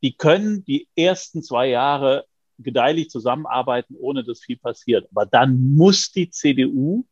die 0.01 0.15
können 0.15 0.63
die 0.65 0.87
ersten 0.95 1.43
zwei 1.43 1.67
Jahre 1.69 2.25
gedeihlich 2.59 3.09
zusammenarbeiten, 3.09 3.95
ohne 3.99 4.23
dass 4.23 4.41
viel 4.41 4.57
passiert. 4.57 5.07
Aber 5.11 5.25
dann 5.25 5.75
muss 5.75 6.11
die 6.11 6.29
CDU 6.29 7.05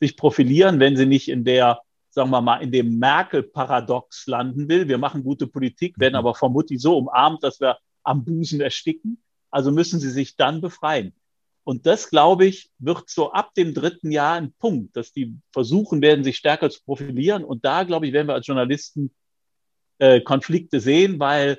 sich 0.00 0.16
profilieren, 0.16 0.80
wenn 0.80 0.96
sie 0.96 1.06
nicht 1.06 1.28
in 1.28 1.44
der, 1.44 1.80
sagen 2.10 2.30
wir 2.30 2.40
mal, 2.40 2.62
in 2.62 2.72
dem 2.72 2.98
Merkel-Paradox 2.98 4.26
landen 4.26 4.68
will. 4.68 4.88
Wir 4.88 4.98
machen 4.98 5.22
gute 5.22 5.46
Politik, 5.46 5.98
werden 5.98 6.14
mhm. 6.14 6.18
aber 6.18 6.34
vermutlich 6.34 6.80
so 6.80 6.96
umarmt, 6.96 7.42
dass 7.42 7.60
wir 7.60 7.78
am 8.02 8.24
Busen 8.24 8.60
ersticken. 8.60 9.22
Also 9.50 9.70
müssen 9.70 10.00
sie 10.00 10.10
sich 10.10 10.36
dann 10.36 10.60
befreien. 10.60 11.14
Und 11.66 11.84
das, 11.84 12.10
glaube 12.10 12.46
ich, 12.46 12.70
wird 12.78 13.10
so 13.10 13.32
ab 13.32 13.52
dem 13.54 13.74
dritten 13.74 14.12
Jahr 14.12 14.36
ein 14.36 14.52
Punkt, 14.52 14.96
dass 14.96 15.10
die 15.10 15.36
versuchen 15.52 16.00
werden, 16.00 16.22
sich 16.22 16.36
stärker 16.36 16.70
zu 16.70 16.80
profilieren. 16.84 17.42
Und 17.42 17.64
da, 17.64 17.82
glaube 17.82 18.06
ich, 18.06 18.12
werden 18.12 18.28
wir 18.28 18.34
als 18.34 18.46
Journalisten 18.46 19.10
äh, 19.98 20.20
Konflikte 20.20 20.78
sehen, 20.78 21.18
weil 21.18 21.58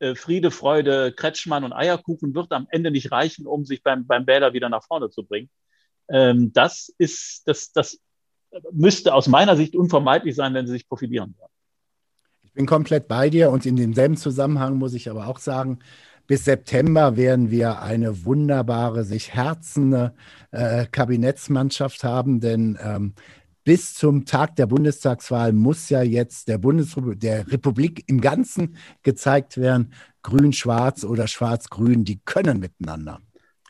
äh, 0.00 0.16
Friede, 0.16 0.50
Freude, 0.50 1.12
Kretschmann 1.12 1.62
und 1.62 1.72
Eierkuchen 1.72 2.34
wird 2.34 2.50
am 2.50 2.66
Ende 2.68 2.90
nicht 2.90 3.12
reichen, 3.12 3.46
um 3.46 3.64
sich 3.64 3.80
beim, 3.84 4.08
beim 4.08 4.26
Wähler 4.26 4.54
wieder 4.54 4.68
nach 4.68 4.82
vorne 4.82 5.08
zu 5.08 5.24
bringen. 5.24 5.48
Ähm, 6.08 6.52
das 6.52 6.92
ist, 6.98 7.46
das, 7.46 7.70
das 7.70 8.00
müsste 8.72 9.14
aus 9.14 9.28
meiner 9.28 9.54
Sicht 9.54 9.76
unvermeidlich 9.76 10.34
sein, 10.34 10.52
wenn 10.54 10.66
sie 10.66 10.72
sich 10.72 10.88
profilieren 10.88 11.32
wollen. 11.38 11.52
Ich 12.42 12.52
bin 12.54 12.66
komplett 12.66 13.06
bei 13.06 13.30
dir 13.30 13.50
und 13.50 13.66
in 13.66 13.76
demselben 13.76 14.16
Zusammenhang 14.16 14.78
muss 14.78 14.94
ich 14.94 15.08
aber 15.08 15.28
auch 15.28 15.38
sagen, 15.38 15.78
bis 16.26 16.44
September 16.44 17.16
werden 17.16 17.50
wir 17.50 17.82
eine 17.82 18.24
wunderbare, 18.24 19.04
sich 19.04 19.34
herzende 19.34 20.14
äh, 20.50 20.86
Kabinettsmannschaft 20.86 22.04
haben, 22.04 22.40
denn 22.40 22.78
ähm, 22.82 23.14
bis 23.64 23.94
zum 23.94 24.26
Tag 24.26 24.56
der 24.56 24.66
Bundestagswahl 24.66 25.52
muss 25.52 25.88
ja 25.88 26.02
jetzt 26.02 26.48
der 26.48 26.58
Bundesrepublik, 26.58 27.20
der 27.20 27.50
Republik 27.50 28.04
im 28.06 28.20
Ganzen 28.20 28.76
gezeigt 29.02 29.56
werden, 29.56 29.92
grün-schwarz 30.22 31.04
oder 31.04 31.26
schwarz-grün, 31.26 32.04
die 32.04 32.20
können 32.24 32.60
miteinander. 32.60 33.20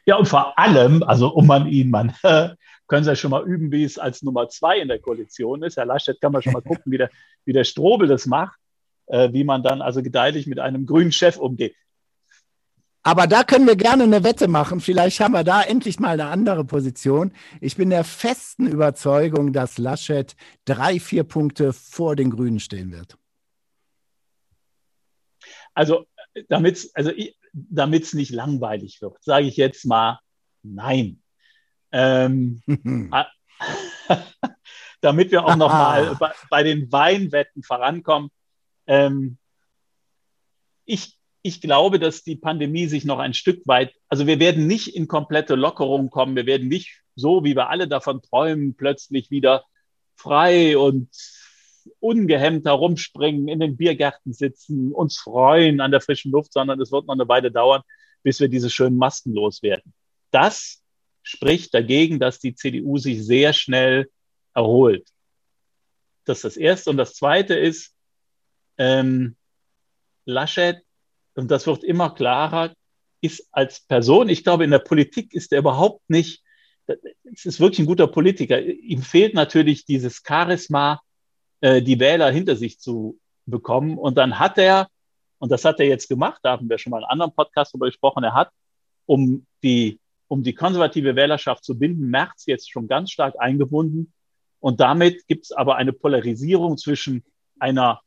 Ja, 0.07 0.17
und 0.17 0.27
vor 0.27 0.59
allem, 0.59 1.03
also 1.03 1.29
um 1.29 1.47
man 1.47 1.67
ihn, 1.69 1.91
man 1.91 2.13
können 2.89 3.05
Sie 3.05 3.11
ja 3.11 3.17
schon 3.17 3.31
mal 3.31 3.45
üben, 3.45 3.73
wie 3.73 3.85
es 3.85 3.99
als 3.99 4.23
Nummer 4.23 4.49
zwei 4.49 4.79
in 4.79 4.89
der 4.89 4.99
Koalition 4.99 5.63
ist. 5.63 5.77
Herr 5.77 5.87
Laschet 5.87 6.21
kann 6.21 6.33
man 6.33 6.43
schon 6.43 6.53
mal 6.53 6.63
gucken, 6.63 6.93
wie 6.93 6.99
der, 6.99 7.11
wie 7.45 7.53
der 7.53 7.65
Strobel 7.65 8.09
das 8.09 8.27
macht, 8.27 8.59
äh, 9.07 9.33
wie 9.33 9.45
man 9.45 9.63
dann 9.63 9.81
also 9.81 10.03
gedeihlich 10.03 10.47
mit 10.47 10.59
einem 10.59 10.87
grünen 10.87 11.13
Chef 11.13 11.37
umgeht. 11.37 11.75
Aber 13.07 13.27
da 13.27 13.45
können 13.45 13.67
wir 13.67 13.77
gerne 13.77 14.05
eine 14.05 14.25
Wette 14.25 14.49
machen. 14.49 14.81
Vielleicht 14.81 15.21
haben 15.21 15.33
wir 15.33 15.45
da 15.45 15.63
endlich 15.63 16.01
mal 16.01 16.19
eine 16.19 16.31
andere 16.31 16.65
Position. 16.65 17.33
Ich 17.61 17.77
bin 17.77 17.91
der 17.91 18.03
festen 18.03 18.67
Überzeugung, 18.67 19.53
dass 19.53 19.77
Laschet 19.77 20.35
drei, 20.65 20.99
vier 20.99 21.25
Punkte 21.25 21.75
vor 21.75 22.17
den 22.17 22.31
Grünen 22.31 22.61
stehen 22.61 22.93
wird. 22.93 23.19
Also, 25.75 26.07
damit 26.49 26.77
es 26.77 26.95
also, 26.95 27.13
nicht 27.13 28.31
langweilig 28.31 29.03
wird, 29.03 29.23
sage 29.23 29.47
ich 29.49 29.59
jetzt 29.59 29.85
mal 29.85 30.19
nein. 30.63 31.23
Ähm, 31.93 32.63
damit 35.03 35.31
wir 35.31 35.45
auch 35.45 35.57
noch 35.57 35.69
mal 35.69 36.17
bei, 36.19 36.33
bei, 36.49 36.63
den 36.63 36.91
Weinwetten 36.91 37.63
vorankommen. 37.63 38.31
Ähm, 38.87 39.37
ich 40.87 41.19
ich 41.47 41.61
glaube, 41.61 41.99
dass 41.99 42.23
die 42.23 42.37
Pandemie 42.37 42.87
sich 42.87 43.05
noch 43.05 43.19
ein 43.19 43.35
Stück 43.35 43.67
weit, 43.67 43.95
also 44.09 44.27
wir 44.27 44.41
werden 44.41 44.67
nicht 44.67 44.89
in 44.97 45.07
komplette 45.09 45.57
Lockerung 45.57 46.09
kommen. 46.09 46.37
Wir 46.37 46.47
werden 46.47 46.69
nicht 46.69 47.03
so, 47.17 47.45
wie 47.45 47.55
wir 47.55 47.69
alle 47.69 47.87
davon 47.87 48.23
träumen, 48.23 48.75
plötzlich 48.77 49.31
wieder 49.31 49.67
frei 50.17 50.79
und 50.79 51.11
ungehemmt 52.01 52.65
herumspringen, 52.65 53.49
in 53.49 53.61
den 53.61 53.77
Biergärten 53.77 54.33
sitzen, 54.33 54.91
uns 54.91 55.19
freuen 55.19 55.83
an 55.83 55.91
der 55.91 56.01
frischen 56.01 56.33
Luft, 56.33 56.55
sondern 56.55 56.81
es 56.81 56.91
wird 56.91 57.07
noch 57.07 57.15
eine 57.15 57.29
Weile 57.29 57.53
dauern, 57.53 57.83
bis 58.23 58.41
wir 58.41 58.49
diese 58.49 58.71
schönen 58.71 58.97
Masken 58.97 59.35
loswerden. 59.35 59.93
Das 60.31 60.83
spricht 61.23 61.75
dagegen, 61.75 62.21
dass 62.21 62.39
die 62.39 62.55
CDU 62.55 62.97
sich 62.97 63.23
sehr 63.23 63.53
schnell 63.53 64.11
erholt. 64.55 65.07
Das 66.25 66.39
ist 66.39 66.45
das 66.45 66.57
Erste. 66.57 66.89
Und 66.89 66.97
das 66.97 67.13
Zweite 67.13 67.55
ist, 67.55 67.95
ähm, 68.79 69.37
Laschet 70.25 70.84
und 71.35 71.51
das 71.51 71.67
wird 71.67 71.85
immer 71.85 72.11
klarer, 72.11 72.75
ist 73.21 73.49
als 73.53 73.81
Person, 73.81 74.29
ich 74.29 74.45
glaube, 74.45 74.65
in 74.65 74.71
der 74.71 74.79
Politik 74.79 75.33
ist 75.35 75.53
er 75.53 75.61
überhaupt 75.61 76.09
nicht, 76.09 76.43
es 77.25 77.47
ist 77.47 77.61
wirklich 77.61 77.81
ein 77.81 77.87
guter 77.87 78.07
Politiker. 78.07 78.61
Ihm 78.61 79.03
fehlt 79.03 79.35
natürlich 79.35 79.87
dieses 79.87 80.23
Charisma, 80.27 81.01
äh, 81.61 81.81
die 81.83 81.99
Wähler 81.99 82.31
hinter 82.31 82.57
sich 82.57 82.79
zu 82.79 83.19
bekommen. 83.47 83.97
Und 83.97 84.17
dann 84.19 84.39
hat 84.39 84.59
er, 84.59 84.89
und 85.39 85.51
das 85.51 85.65
hat 85.65 85.81
er 85.81 85.87
jetzt 85.87 86.09
gemacht, 86.09 86.41
da 86.43 86.53
haben 86.53 86.69
wir 86.69 86.79
schon 86.79 86.91
mal 86.91 86.99
in 86.99 87.05
anderen 87.05 87.35
Podcast 87.35 87.73
darüber 87.73 87.87
gesprochen, 87.87 88.25
er 88.25 88.35
hat, 88.35 88.51
um 89.07 89.47
die, 89.63 89.99
um 90.29 90.43
die 90.43 90.55
konservative 90.55 91.17
Wählerschaft 91.17 91.65
zu 91.65 91.79
binden, 91.79 92.11
März 92.11 92.45
jetzt 92.47 92.71
schon 92.71 92.87
ganz 92.87 93.11
stark 93.11 93.35
eingebunden. 93.39 94.13
Und 94.61 94.81
damit 94.81 95.27
gibt 95.27 95.45
es 95.45 95.53
aber 95.53 95.77
eine 95.77 95.93
Polarisierung 95.93 96.77
zwischen 96.77 97.25
einer 97.59 98.01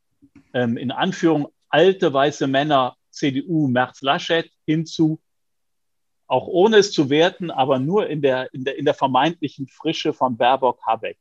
ähm, 0.53 0.77
in 0.77 0.91
Anführung 0.91 1.47
alte 1.69 2.13
weiße 2.13 2.47
Männer 2.47 2.95
CDU 3.17 3.67
Merz 3.67 4.01
Laschet 4.01 4.49
hinzu, 4.65 5.19
auch 6.27 6.47
ohne 6.47 6.77
es 6.77 6.91
zu 6.91 7.09
werten, 7.09 7.51
aber 7.51 7.79
nur 7.79 8.07
in 8.07 8.21
der, 8.21 8.53
in 8.53 8.63
der, 8.63 8.77
in 8.77 8.85
der 8.85 8.93
vermeintlichen 8.93 9.67
Frische 9.67 10.13
von 10.13 10.37
Baerbock 10.37 10.79
Habeck. 10.85 11.17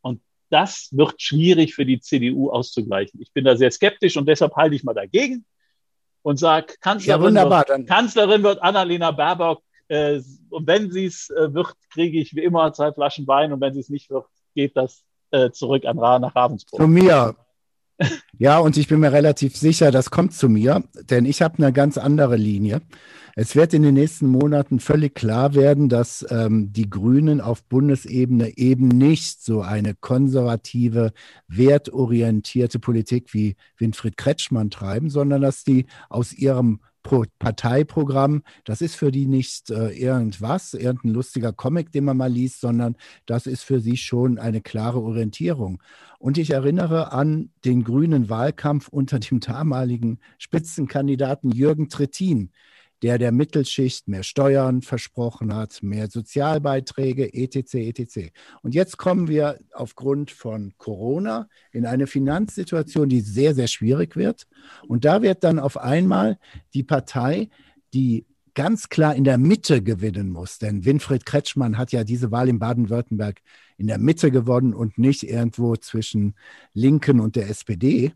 Und 0.00 0.20
das 0.50 0.88
wird 0.92 1.20
schwierig 1.20 1.74
für 1.74 1.84
die 1.84 2.00
CDU 2.00 2.50
auszugleichen. 2.50 3.20
Ich 3.20 3.32
bin 3.32 3.44
da 3.44 3.56
sehr 3.56 3.70
skeptisch 3.70 4.16
und 4.16 4.26
deshalb 4.28 4.54
halte 4.54 4.76
ich 4.76 4.84
mal 4.84 4.94
dagegen 4.94 5.44
und 6.22 6.38
sage, 6.38 6.74
Kanzlerin, 6.80 7.34
ja, 7.34 7.50
wird, 7.50 7.86
Kanzlerin 7.86 8.42
wird 8.42 8.62
Annalena 8.62 9.10
Baerbock 9.10 9.62
äh, 9.88 10.20
und 10.50 10.66
wenn 10.66 10.90
sie 10.90 11.06
es 11.06 11.30
äh, 11.30 11.52
wird, 11.52 11.74
kriege 11.90 12.20
ich 12.20 12.34
wie 12.34 12.44
immer 12.44 12.72
zwei 12.72 12.92
Flaschen 12.92 13.26
Wein 13.26 13.52
und 13.52 13.60
wenn 13.60 13.74
sie 13.74 13.80
es 13.80 13.88
nicht 13.88 14.10
wird, 14.10 14.26
geht 14.54 14.76
das 14.76 15.02
äh, 15.30 15.50
zurück 15.50 15.84
an 15.84 15.96
nach 15.96 16.34
Ravensburg. 16.34 16.80
Zu 16.80 16.88
mir. 16.88 17.36
Ja, 18.38 18.58
und 18.58 18.76
ich 18.76 18.86
bin 18.86 19.00
mir 19.00 19.12
relativ 19.12 19.56
sicher, 19.56 19.90
das 19.90 20.10
kommt 20.10 20.32
zu 20.32 20.48
mir, 20.48 20.84
denn 21.10 21.24
ich 21.24 21.42
habe 21.42 21.58
eine 21.58 21.72
ganz 21.72 21.98
andere 21.98 22.36
Linie. 22.36 22.80
Es 23.34 23.54
wird 23.54 23.72
in 23.72 23.82
den 23.82 23.94
nächsten 23.94 24.26
Monaten 24.26 24.80
völlig 24.80 25.14
klar 25.14 25.54
werden, 25.54 25.88
dass 25.88 26.26
ähm, 26.30 26.72
die 26.72 26.90
Grünen 26.90 27.40
auf 27.40 27.62
Bundesebene 27.64 28.56
eben 28.56 28.88
nicht 28.88 29.44
so 29.44 29.62
eine 29.62 29.94
konservative, 29.94 31.12
wertorientierte 31.46 32.80
Politik 32.80 33.32
wie 33.34 33.56
Winfried 33.76 34.16
Kretschmann 34.16 34.70
treiben, 34.70 35.08
sondern 35.08 35.42
dass 35.42 35.62
die 35.62 35.86
aus 36.08 36.32
ihrem 36.32 36.80
Parteiprogramm, 37.02 38.42
das 38.64 38.80
ist 38.80 38.94
für 38.94 39.10
die 39.10 39.26
nicht 39.26 39.70
äh, 39.70 39.90
irgendwas, 39.90 40.74
irgendein 40.74 41.12
lustiger 41.12 41.52
Comic, 41.52 41.92
den 41.92 42.04
man 42.04 42.16
mal 42.16 42.30
liest, 42.30 42.60
sondern 42.60 42.96
das 43.26 43.46
ist 43.46 43.62
für 43.62 43.80
sie 43.80 43.96
schon 43.96 44.38
eine 44.38 44.60
klare 44.60 45.00
Orientierung. 45.00 45.82
Und 46.18 46.36
ich 46.38 46.50
erinnere 46.50 47.12
an 47.12 47.50
den 47.64 47.84
grünen 47.84 48.28
Wahlkampf 48.28 48.88
unter 48.88 49.18
dem 49.18 49.40
damaligen 49.40 50.18
Spitzenkandidaten 50.38 51.50
Jürgen 51.50 51.88
Trittin, 51.88 52.50
der 53.02 53.18
der 53.18 53.32
Mittelschicht 53.32 54.08
mehr 54.08 54.22
Steuern 54.22 54.82
versprochen 54.82 55.54
hat, 55.54 55.82
mehr 55.82 56.08
Sozialbeiträge, 56.08 57.32
etc., 57.32 57.74
etc. 57.74 58.32
Und 58.62 58.74
jetzt 58.74 58.96
kommen 58.96 59.28
wir 59.28 59.58
aufgrund 59.72 60.30
von 60.30 60.72
Corona 60.78 61.48
in 61.72 61.86
eine 61.86 62.06
Finanzsituation, 62.06 63.08
die 63.08 63.20
sehr, 63.20 63.54
sehr 63.54 63.68
schwierig 63.68 64.16
wird. 64.16 64.46
Und 64.88 65.04
da 65.04 65.22
wird 65.22 65.44
dann 65.44 65.58
auf 65.58 65.76
einmal 65.76 66.38
die 66.74 66.82
Partei, 66.82 67.48
die 67.94 68.26
ganz 68.54 68.88
klar 68.88 69.14
in 69.14 69.22
der 69.22 69.38
Mitte 69.38 69.82
gewinnen 69.82 70.30
muss. 70.30 70.58
Denn 70.58 70.84
Winfried 70.84 71.24
Kretschmann 71.24 71.78
hat 71.78 71.92
ja 71.92 72.02
diese 72.02 72.32
Wahl 72.32 72.48
in 72.48 72.58
Baden-Württemberg 72.58 73.40
in 73.76 73.86
der 73.86 73.98
Mitte 73.98 74.32
gewonnen 74.32 74.74
und 74.74 74.98
nicht 74.98 75.22
irgendwo 75.22 75.76
zwischen 75.76 76.34
Linken 76.74 77.20
und 77.20 77.36
der 77.36 77.48
SPD 77.48 78.12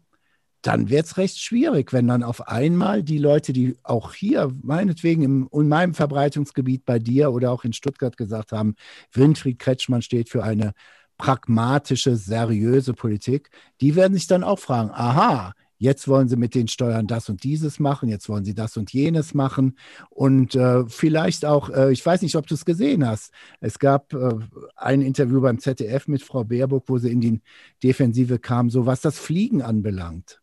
dann 0.63 0.89
wird 0.89 1.07
es 1.07 1.17
recht 1.17 1.39
schwierig, 1.39 1.93
wenn 1.93 2.07
dann 2.07 2.23
auf 2.23 2.49
einmal 2.49 3.03
die 3.03 3.19
Leute, 3.19 3.53
die 3.53 3.77
auch 3.83 4.15
hier, 4.15 4.53
meinetwegen 4.63 5.23
im, 5.23 5.49
in 5.53 5.69
meinem 5.69 5.95
Verbreitungsgebiet 5.95 6.85
bei 6.85 6.99
dir 6.99 7.33
oder 7.33 7.51
auch 7.51 7.65
in 7.65 7.73
Stuttgart 7.73 8.17
gesagt 8.17 8.53
haben, 8.53 8.77
Winfried 9.13 9.59
Kretschmann 9.59 10.03
steht 10.03 10.29
für 10.29 10.45
eine 10.45 10.73
pragmatische, 11.19 12.17
seriöse 12.17 12.95
Politik, 12.95 13.51
die 13.81 13.97
werden 13.97 14.15
sich 14.15 14.27
dann 14.27 14.45
auch 14.45 14.59
fragen, 14.59 14.91
aha, 14.93 15.53
jetzt 15.79 16.07
wollen 16.07 16.29
sie 16.29 16.37
mit 16.37 16.55
den 16.55 16.69
Steuern 16.69 17.09
das 17.09 17.29
und 17.29 17.43
dieses 17.43 17.81
machen, 17.81 18.09
jetzt 18.09 18.29
wollen 18.29 18.45
sie 18.45 18.55
das 18.55 18.77
und 18.77 18.93
jenes 18.93 19.35
machen. 19.35 19.77
Und 20.11 20.55
äh, 20.55 20.85
vielleicht 20.87 21.45
auch, 21.45 21.71
äh, 21.71 21.93
ich 21.93 22.07
weiß 22.07 22.23
nicht, 22.23 22.37
ob 22.37 22.47
du 22.47 22.55
es 22.55 22.65
gesehen 22.65 23.07
hast, 23.07 23.33
es 23.61 23.81
gab 23.81 24.15
äh, 24.15 24.35
ein 24.77 25.03
Interview 25.03 25.41
beim 25.41 25.59
ZDF 25.59 26.07
mit 26.07 26.23
Frau 26.23 26.45
Baerbock, 26.45 26.85
wo 26.87 26.99
sie 26.99 27.11
in 27.11 27.21
die 27.21 27.41
Defensive 27.83 28.39
kam, 28.39 28.71
so 28.71 28.87
was 28.87 29.01
das 29.01 29.19
Fliegen 29.19 29.61
anbelangt 29.61 30.42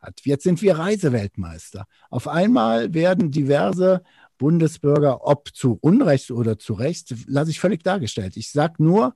hat. 0.00 0.20
Jetzt 0.24 0.44
sind 0.44 0.62
wir 0.62 0.78
Reiseweltmeister. 0.78 1.86
Auf 2.10 2.28
einmal 2.28 2.94
werden 2.94 3.30
diverse 3.30 4.02
Bundesbürger, 4.38 5.26
ob 5.26 5.54
zu 5.54 5.78
Unrecht 5.80 6.30
oder 6.30 6.58
zu 6.58 6.74
Recht, 6.74 7.14
lasse 7.26 7.50
ich 7.50 7.60
völlig 7.60 7.82
dargestellt. 7.82 8.36
Ich 8.36 8.50
sage 8.50 8.82
nur, 8.82 9.14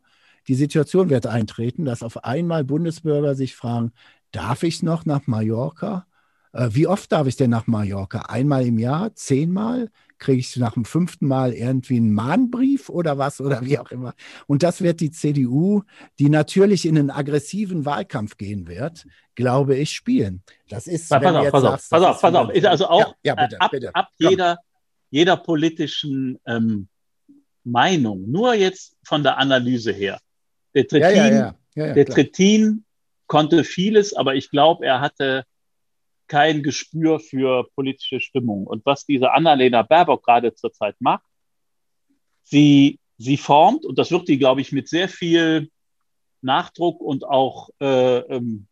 die 0.49 0.55
Situation 0.55 1.11
wird 1.11 1.27
eintreten, 1.27 1.85
dass 1.85 2.03
auf 2.03 2.25
einmal 2.25 2.65
Bundesbürger 2.65 3.35
sich 3.35 3.55
fragen, 3.55 3.93
darf 4.33 4.63
ich 4.65 4.83
noch 4.83 5.05
nach 5.07 5.27
Mallorca? 5.27 6.07
Äh, 6.53 6.71
wie 6.73 6.87
oft 6.87 7.13
darf 7.13 7.27
ich 7.27 7.37
denn 7.37 7.51
nach 7.51 7.67
Mallorca? 7.67 8.23
Einmal 8.23 8.67
im 8.67 8.79
Jahr? 8.79 9.15
Zehnmal? 9.15 9.91
Kriege 10.23 10.39
ich 10.39 10.57
nach 10.57 10.75
dem 10.75 10.85
fünften 10.85 11.27
Mal 11.27 11.53
irgendwie 11.53 11.97
einen 11.97 12.13
Mahnbrief 12.13 12.89
oder 12.89 13.19
was 13.19 13.41
oder 13.41 13.65
wie 13.67 13.79
auch 13.79 13.91
immer. 13.91 14.15
Und 14.47 14.63
das 14.63 14.81
wird 14.81 15.01
die 15.01 15.11
CDU, 15.11 15.83
die 16.19 16.29
natürlich 16.29 16.87
in 16.87 16.97
einen 16.97 17.11
aggressiven 17.11 17.85
Wahlkampf 17.85 18.37
gehen 18.37 18.69
wird, 18.69 19.05
glaube 19.35 19.77
ich, 19.77 19.93
spielen. 19.93 20.43
Das 20.69 20.87
ist, 20.87 21.09
pass 21.11 21.21
wenn 21.23 21.35
auf, 21.35 21.51
pass 21.51 21.63
sagst, 21.63 21.93
auf, 21.93 22.01
pass 22.01 22.09
auf, 22.09 22.21
pass 22.21 22.35
auf. 22.35 22.65
Also 22.71 22.87
auch 22.87 23.15
ja, 23.25 23.35
ja, 23.35 23.35
bitte, 23.35 23.61
ab, 23.61 23.71
bitte. 23.73 23.95
ab 23.95 24.09
jeder, 24.17 24.59
jeder 25.11 25.37
politischen 25.37 26.39
ähm, 26.47 26.89
Meinung, 27.65 28.31
nur 28.31 28.55
jetzt 28.55 28.97
von 29.05 29.25
der 29.25 29.39
Analyse 29.39 29.93
her. 29.93 30.21
Der 30.75 30.87
Trittin, 30.87 31.53
ja, 31.75 31.95
der 31.95 32.07
Trittin 32.07 32.85
konnte 33.27 33.65
vieles, 33.65 34.15
aber 34.15 34.37
ich 34.37 34.51
glaube, 34.51 34.87
er 34.87 35.01
hatte 35.01 35.45
kein 36.29 36.63
Gespür 36.63 37.21
für 37.21 37.69
politische 37.75 38.21
Stimmung. 38.21 38.67
Und 38.67 38.85
was 38.87 39.05
diese 39.05 39.33
Annalena 39.33 39.83
Baerbock 39.83 40.25
gerade 40.25 40.55
zurzeit 40.55 40.97
macht, 41.01 41.25
sie, 42.43 42.99
sie 43.19 43.37
formt, 43.37 43.85
und 43.85 43.99
das 43.99 44.11
wird 44.11 44.29
die, 44.29 44.39
glaube 44.39 44.61
ich, 44.61 44.73
mit 44.73 44.89
sehr 44.89 45.09
viel 45.09 45.71
Nachdruck 46.41 47.01
und 47.01 47.25
auch 47.25 47.71
äh, 47.81 48.19
ähm, 48.19 48.67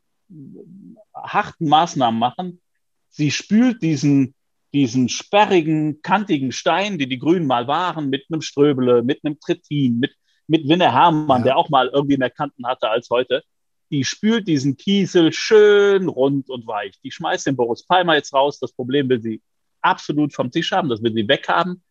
harten 1.15 1.69
Maßnahmen 1.69 2.19
machen. 2.19 2.61
Sie 3.09 3.31
spült 3.31 3.83
diesen, 3.83 4.35
diesen 4.73 5.09
sperrigen, 5.09 6.03
kantigen 6.03 6.53
Stein, 6.53 6.99
die 6.99 7.09
die 7.09 7.19
Grünen 7.19 7.47
mal 7.47 7.67
waren, 7.67 8.11
mit 8.11 8.25
einem 8.31 8.43
Ströbele, 8.43 9.03
mit 9.03 9.25
einem 9.25 9.39
Trittin, 9.41 9.99
mit, 9.99 10.15
mit 10.47 10.69
Winne 10.69 10.93
Hermann, 10.93 11.41
ja. 11.41 11.45
der 11.45 11.57
auch 11.57 11.69
mal 11.69 11.89
irgendwie 11.89 12.17
mehr 12.17 12.31
Kanten 12.31 12.67
hatte 12.67 12.89
als 12.89 13.11
heute 13.11 13.43
die 13.91 14.05
spült 14.05 14.47
diesen 14.47 14.77
Kiesel 14.77 15.33
schön 15.33 16.09
rund 16.09 16.49
und 16.49 16.67
weich. 16.67 17.01
Die 17.03 17.11
schmeißt 17.11 17.47
den 17.47 17.57
Boris 17.57 17.85
Palmer 17.85 18.15
jetzt 18.15 18.33
raus. 18.33 18.61
Das 18.61 18.73
Problem 18.73 19.09
will 19.09 19.21
sie 19.21 19.43
absolut 19.81 20.33
vom 20.33 20.51
Tisch 20.51 20.73
haben, 20.73 20.89
das 20.89 21.03
will 21.03 21.13
sie 21.13 21.27
weghaben. 21.27 21.83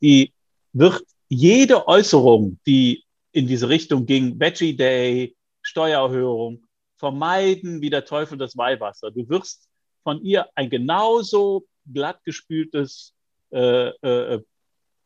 Die 0.00 0.32
wird 0.72 1.02
jede 1.28 1.88
Äußerung, 1.88 2.58
die 2.66 3.04
in 3.32 3.46
diese 3.46 3.68
Richtung 3.68 4.06
ging, 4.06 4.38
Veggie 4.38 4.76
Day, 4.76 5.36
Steuererhöhung, 5.62 6.64
vermeiden 6.96 7.80
wie 7.80 7.90
der 7.90 8.04
Teufel 8.04 8.38
das 8.38 8.56
Weihwasser. 8.56 9.10
Du 9.10 9.28
wirst 9.28 9.68
von 10.02 10.22
ihr 10.22 10.46
ein 10.54 10.70
genauso 10.70 11.66
glattgespültes 11.92 13.14
äh, 13.50 13.88
äh, 13.88 14.42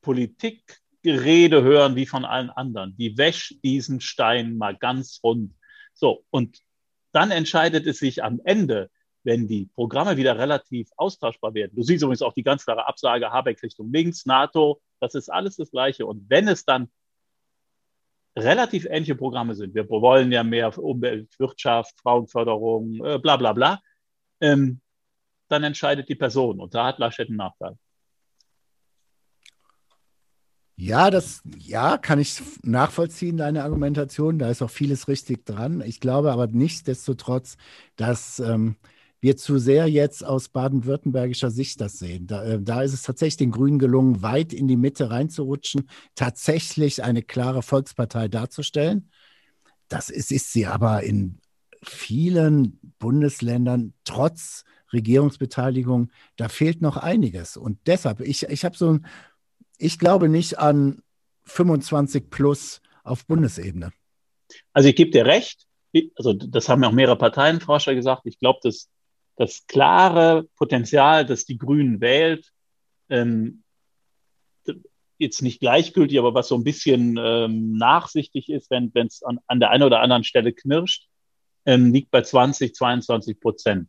Politikgerede 0.01 1.63
hören 1.63 1.97
wie 1.97 2.07
von 2.07 2.25
allen 2.25 2.51
anderen. 2.51 2.97
Die 2.97 3.17
wäscht 3.17 3.57
diesen 3.63 4.01
Stein 4.01 4.57
mal 4.57 4.77
ganz 4.77 5.21
rund. 5.23 5.53
So, 5.93 6.25
und 6.31 6.61
dann 7.13 7.31
entscheidet 7.31 7.87
es 7.87 7.99
sich 7.99 8.23
am 8.25 8.41
Ende, 8.45 8.91
wenn 9.25 9.47
die 9.47 9.67
Programme 9.67 10.17
wieder 10.17 10.39
relativ 10.39 10.91
austauschbar 10.97 11.55
werden. 11.55 11.73
Du 11.75 11.83
siehst 11.83 12.03
übrigens 12.03 12.23
auch 12.23 12.33
die 12.33 12.43
ganz 12.43 12.65
klare 12.65 12.87
Absage 12.87 13.31
Habeck 13.31 13.63
Richtung 13.63 13.93
links, 13.93 14.27
NATO, 14.27 14.81
das 15.01 15.15
ist 15.15 15.29
alles 15.29 15.57
das 15.57 15.71
Gleiche. 15.71 16.07
Und 16.07 16.29
wenn 16.29 16.49
es 16.49 16.65
dann 16.65 16.91
relativ 18.37 18.87
ähnliche 18.87 19.15
Programme 19.15 19.55
sind, 19.55 19.75
wir 19.75 19.89
wollen 19.89 20.33
ja 20.33 20.43
mehr 20.43 20.77
Umwelt, 20.79 21.39
Wirtschaft, 21.39 22.01
Frauenförderung, 22.01 23.05
äh, 23.05 23.19
bla 23.19 23.37
bla 23.37 23.53
bla, 23.53 23.81
ähm, 24.41 24.81
dann 25.49 25.65
entscheidet 25.65 26.09
die 26.09 26.15
Person. 26.15 26.61
Und 26.61 26.75
da 26.75 26.87
hat 26.87 26.99
Laschet 26.99 27.29
einen 27.29 27.37
Nachteil. 27.37 27.77
Ja, 30.85 31.11
das, 31.11 31.43
ja, 31.59 31.97
kann 31.97 32.19
ich 32.19 32.43
nachvollziehen, 32.65 33.37
deine 33.37 33.63
Argumentation. 33.63 34.41
Da 34.41 34.51
ist 34.51 34.63
auch 34.63 34.71
vieles 34.71 35.07
richtig 35.07 35.47
dran. 35.47 35.81
Ich 35.81 36.01
glaube 36.01 36.33
aber 36.33 36.49
nichtsdestotrotz, 36.49 37.57
dass 37.95 38.41
ähm, 38.41 38.75
wir 39.21 39.37
zu 39.37 39.59
sehr 39.59 39.87
jetzt 39.87 40.25
aus 40.25 40.49
baden-württembergischer 40.49 41.53
Sicht 41.53 41.81
das 41.81 42.01
sehen. 42.01 42.27
Da, 42.27 42.43
äh, 42.43 42.61
da, 42.61 42.83
ist 42.83 42.95
es 42.95 43.03
tatsächlich 43.03 43.37
den 43.37 43.53
Grünen 43.53 43.79
gelungen, 43.79 44.23
weit 44.23 44.53
in 44.53 44.67
die 44.67 44.77
Mitte 44.77 45.09
reinzurutschen, 45.09 45.89
tatsächlich 46.17 47.05
eine 47.05 47.23
klare 47.23 47.63
Volkspartei 47.63 48.27
darzustellen. 48.27 49.09
Das 49.87 50.11
ist, 50.11 50.33
ist 50.33 50.53
sie 50.53 50.67
aber 50.67 51.05
in 51.05 51.39
vielen 51.85 52.81
Bundesländern 52.99 53.95
trotz 54.03 54.65
Regierungsbeteiligung, 54.93 56.11
da 56.37 56.49
fehlt 56.49 56.83
noch 56.83 56.97
einiges. 56.97 57.57
Und 57.57 57.79
deshalb, 57.87 58.21
ich, 58.21 58.43
ich 58.49 58.65
habe 58.65 58.77
so 58.77 58.95
ein 58.95 59.07
ich 59.83 59.99
glaube 59.99 60.29
nicht 60.29 60.59
an 60.59 61.03
25 61.45 62.31
plus 62.31 62.81
auf 63.03 63.27
Bundesebene. 63.27 63.93
Also 64.73 64.89
ich 64.89 64.97
gebe 64.97 65.11
dir 65.11 65.27
recht. 65.27 65.67
Also 66.15 66.33
das 66.33 66.69
haben 66.69 66.83
ja 66.83 66.89
auch 66.89 66.93
mehrere 66.93 67.19
Parteienforscher 67.19 67.95
gesagt. 67.95 68.23
Ich 68.25 68.39
glaube, 68.39 68.61
dass 68.63 68.89
das 69.37 69.67
klare 69.67 70.45
Potenzial, 70.57 71.27
das 71.27 71.45
die 71.45 71.59
Grünen 71.59 72.01
wählt, 72.01 72.53
ähm, 73.09 73.65
jetzt 75.19 75.43
nicht 75.43 75.61
gleichgültig, 75.61 76.19
aber 76.19 76.35
was 76.35 76.49
so 76.49 76.57
ein 76.57 76.65
bisschen 76.65 77.19
ähm, 77.19 77.77
nachsichtig 77.77 78.49
ist, 78.49 78.71
wenn 78.71 78.93
es 78.95 79.23
an, 79.23 79.39
an 79.47 79.61
der 79.61 79.71
einen 79.71 79.85
oder 79.85 80.01
anderen 80.01 80.25
Stelle 80.25 80.53
knirscht, 80.53 81.09
ähm, 81.65 81.93
liegt 81.93 82.11
bei 82.11 82.23
20, 82.23 82.75
22 82.75 83.41
Prozent. 83.41 83.89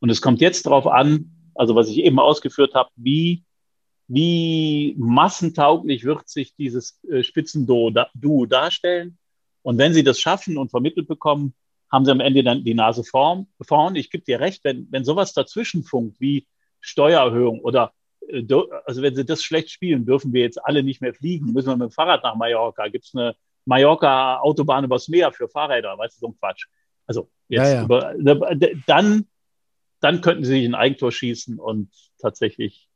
Und 0.00 0.10
es 0.10 0.20
kommt 0.20 0.40
jetzt 0.40 0.66
darauf 0.66 0.86
an, 0.86 1.50
also 1.54 1.74
was 1.74 1.88
ich 1.88 1.98
eben 1.98 2.18
ausgeführt 2.18 2.74
habe, 2.74 2.90
wie 2.96 3.45
wie 4.08 4.94
massentauglich 4.98 6.04
wird 6.04 6.28
sich 6.28 6.54
dieses 6.54 7.02
äh, 7.10 7.22
Spitzenduo 7.22 7.90
darstellen. 8.46 9.18
Und 9.62 9.78
wenn 9.78 9.94
sie 9.94 10.04
das 10.04 10.20
schaffen 10.20 10.58
und 10.58 10.70
vermittelt 10.70 11.08
bekommen, 11.08 11.54
haben 11.90 12.04
sie 12.04 12.10
am 12.10 12.20
Ende 12.20 12.44
dann 12.44 12.64
die 12.64 12.74
Nase 12.74 13.02
vorn. 13.04 13.46
Ich 13.94 14.10
gebe 14.10 14.24
dir 14.24 14.40
recht, 14.40 14.64
wenn, 14.64 14.86
wenn 14.90 15.04
sowas 15.04 15.32
dazwischen 15.32 15.82
funkt, 15.82 16.20
wie 16.20 16.46
Steuererhöhung 16.80 17.60
oder 17.60 17.92
äh, 18.28 18.44
also 18.84 19.02
wenn 19.02 19.16
sie 19.16 19.24
das 19.24 19.42
schlecht 19.42 19.70
spielen, 19.70 20.06
dürfen 20.06 20.32
wir 20.32 20.42
jetzt 20.42 20.64
alle 20.64 20.82
nicht 20.82 21.00
mehr 21.00 21.14
fliegen, 21.14 21.52
müssen 21.52 21.68
wir 21.68 21.76
mit 21.76 21.90
dem 21.90 21.92
Fahrrad 21.92 22.22
nach 22.22 22.36
Mallorca, 22.36 22.88
gibt 22.88 23.06
es 23.06 23.14
eine 23.14 23.34
Mallorca 23.64 24.38
Autobahn 24.38 24.84
übers 24.84 25.08
Meer 25.08 25.32
für 25.32 25.48
Fahrräder, 25.48 25.98
weißt 25.98 26.16
du, 26.16 26.20
so 26.20 26.28
ein 26.28 26.38
Quatsch. 26.38 26.66
Also 27.06 27.28
jetzt 27.48 27.72
Ja, 27.72 27.74
ja. 27.74 27.84
über, 27.84 28.54
dann, 28.86 29.26
dann 30.00 30.20
könnten 30.20 30.44
sie 30.44 30.52
sich 30.52 30.64
ein 30.64 30.74
Eigentor 30.74 31.10
schießen 31.10 31.58
und 31.58 31.90
tatsächlich 32.18 32.88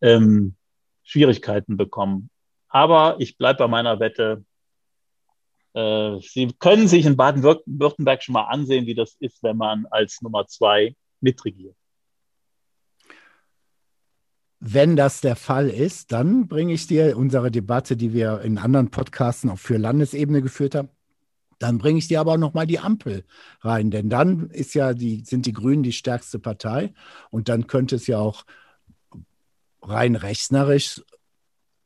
ähm, 0.00 0.56
Schwierigkeiten 1.02 1.76
bekommen. 1.76 2.30
Aber 2.68 3.16
ich 3.18 3.36
bleibe 3.38 3.60
bei 3.60 3.68
meiner 3.68 4.00
Wette. 4.00 4.44
Äh, 5.74 6.18
sie 6.20 6.52
können 6.58 6.88
sich 6.88 7.06
in 7.06 7.16
Baden-Württemberg 7.16 8.22
schon 8.22 8.34
mal 8.34 8.48
ansehen, 8.48 8.86
wie 8.86 8.94
das 8.94 9.16
ist, 9.20 9.42
wenn 9.42 9.56
man 9.56 9.86
als 9.86 10.20
Nummer 10.22 10.46
zwei 10.46 10.94
mitregiert. 11.20 11.76
Wenn 14.58 14.96
das 14.96 15.20
der 15.20 15.36
Fall 15.36 15.68
ist, 15.68 16.12
dann 16.12 16.48
bringe 16.48 16.72
ich 16.72 16.86
dir 16.86 17.16
unsere 17.16 17.50
Debatte, 17.50 17.96
die 17.96 18.12
wir 18.12 18.40
in 18.40 18.58
anderen 18.58 18.90
Podcasten 18.90 19.50
auch 19.50 19.58
für 19.58 19.76
Landesebene 19.76 20.40
geführt 20.40 20.74
haben, 20.74 20.88
dann 21.58 21.78
bringe 21.78 21.98
ich 21.98 22.08
dir 22.08 22.20
aber 22.20 22.32
auch 22.32 22.38
nochmal 22.38 22.66
die 22.66 22.78
Ampel 22.78 23.24
rein, 23.60 23.90
denn 23.90 24.10
dann 24.10 24.50
ist 24.50 24.74
ja 24.74 24.94
die, 24.94 25.24
sind 25.24 25.46
die 25.46 25.52
Grünen 25.52 25.82
die 25.82 25.92
stärkste 25.92 26.38
Partei 26.38 26.92
und 27.30 27.48
dann 27.48 27.66
könnte 27.66 27.96
es 27.96 28.06
ja 28.06 28.18
auch 28.18 28.44
rein 29.88 30.16
rechnerisch 30.16 31.02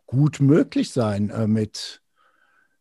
gut 0.06 0.40
möglich 0.40 0.90
sein 0.90 1.30
äh, 1.30 1.46
mit, 1.46 2.02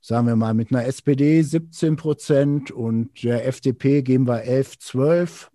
sagen 0.02 0.28
wir 0.28 0.36
mal, 0.36 0.54
mit 0.54 0.72
einer 0.72 0.86
SPD 0.86 1.42
17 1.42 1.96
Prozent 1.96 2.72
und 2.72 3.24
der 3.24 3.48
FDP 3.48 4.02
geben 4.02 4.28
wir 4.28 4.44
11, 4.44 4.80
12. 4.80 5.52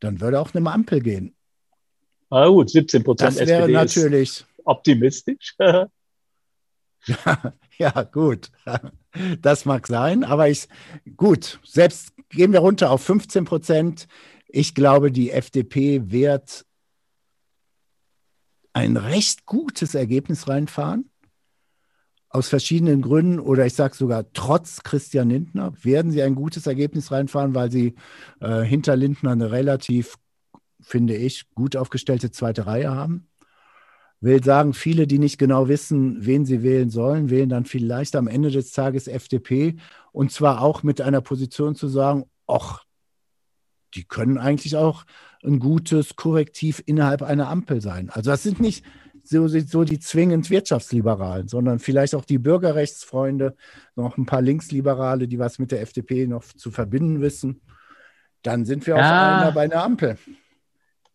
Dann 0.00 0.20
würde 0.20 0.40
auch 0.40 0.54
eine 0.54 0.70
Ampel 0.70 1.00
gehen. 1.00 1.34
Na 2.30 2.48
gut, 2.48 2.70
17 2.70 3.02
Prozent 3.02 3.40
Das 3.40 3.46
wäre 3.46 3.62
SPD 3.62 3.72
natürlich. 3.72 4.28
ist 4.30 4.46
optimistisch. 4.64 5.54
Ja, 5.58 5.88
ja, 7.78 8.02
gut. 8.02 8.50
Das 9.40 9.64
mag 9.64 9.86
sein, 9.86 10.24
aber 10.24 10.50
ich, 10.50 10.68
gut, 11.16 11.58
selbst 11.64 12.12
gehen 12.28 12.52
wir 12.52 12.60
runter 12.60 12.90
auf 12.90 13.02
15 13.02 13.46
Prozent. 13.46 14.08
Ich 14.46 14.74
glaube, 14.74 15.10
die 15.10 15.30
FDP 15.30 16.10
wird 16.10 16.65
ein 18.76 18.98
recht 18.98 19.46
gutes 19.46 19.94
Ergebnis 19.94 20.48
reinfahren. 20.48 21.08
Aus 22.28 22.50
verschiedenen 22.50 23.00
Gründen 23.00 23.40
oder 23.40 23.64
ich 23.64 23.72
sage 23.72 23.96
sogar 23.96 24.30
trotz 24.34 24.82
Christian 24.82 25.30
Lindner 25.30 25.72
werden 25.82 26.10
sie 26.10 26.22
ein 26.22 26.34
gutes 26.34 26.66
Ergebnis 26.66 27.10
reinfahren, 27.10 27.54
weil 27.54 27.70
sie 27.70 27.94
äh, 28.40 28.60
hinter 28.60 28.94
Lindner 28.94 29.30
eine 29.30 29.50
relativ, 29.50 30.16
finde 30.78 31.16
ich, 31.16 31.48
gut 31.54 31.74
aufgestellte 31.74 32.30
zweite 32.30 32.66
Reihe 32.66 32.94
haben 32.94 33.28
will 34.20 34.42
sagen, 34.42 34.72
viele, 34.72 35.06
die 35.06 35.18
nicht 35.18 35.38
genau 35.38 35.68
wissen, 35.68 36.24
wen 36.24 36.46
sie 36.46 36.62
wählen 36.62 36.88
sollen, 36.90 37.28
wählen 37.28 37.50
dann 37.50 37.66
vielleicht 37.66 38.16
am 38.16 38.28
Ende 38.28 38.50
des 38.50 38.72
Tages 38.72 39.08
FDP 39.08 39.76
und 40.10 40.32
zwar 40.32 40.62
auch 40.62 40.82
mit 40.82 41.00
einer 41.00 41.20
Position 41.20 41.74
zu 41.74 41.86
sagen, 41.86 42.24
ach, 42.46 42.84
die 43.94 44.04
können 44.04 44.38
eigentlich 44.38 44.76
auch 44.76 45.04
ein 45.46 45.58
gutes 45.58 46.16
Korrektiv 46.16 46.82
innerhalb 46.86 47.22
einer 47.22 47.48
Ampel 47.48 47.80
sein. 47.80 48.10
Also 48.10 48.30
das 48.30 48.42
sind 48.42 48.60
nicht 48.60 48.84
so, 49.22 49.48
so 49.48 49.84
die 49.84 49.98
zwingend 49.98 50.50
Wirtschaftsliberalen, 50.50 51.48
sondern 51.48 51.78
vielleicht 51.78 52.14
auch 52.14 52.24
die 52.24 52.38
Bürgerrechtsfreunde, 52.38 53.56
noch 53.96 54.16
ein 54.16 54.26
paar 54.26 54.42
Linksliberale, 54.42 55.26
die 55.28 55.38
was 55.38 55.58
mit 55.58 55.72
der 55.72 55.80
FDP 55.80 56.26
noch 56.26 56.44
zu 56.44 56.70
verbinden 56.70 57.20
wissen. 57.20 57.60
Dann 58.42 58.64
sind 58.64 58.86
wir 58.86 58.96
Ja. 58.96 59.00
auf 59.00 59.34
einmal 59.34 59.52
bei 59.52 59.62
einer 59.62 59.82
Ampel. 59.82 60.18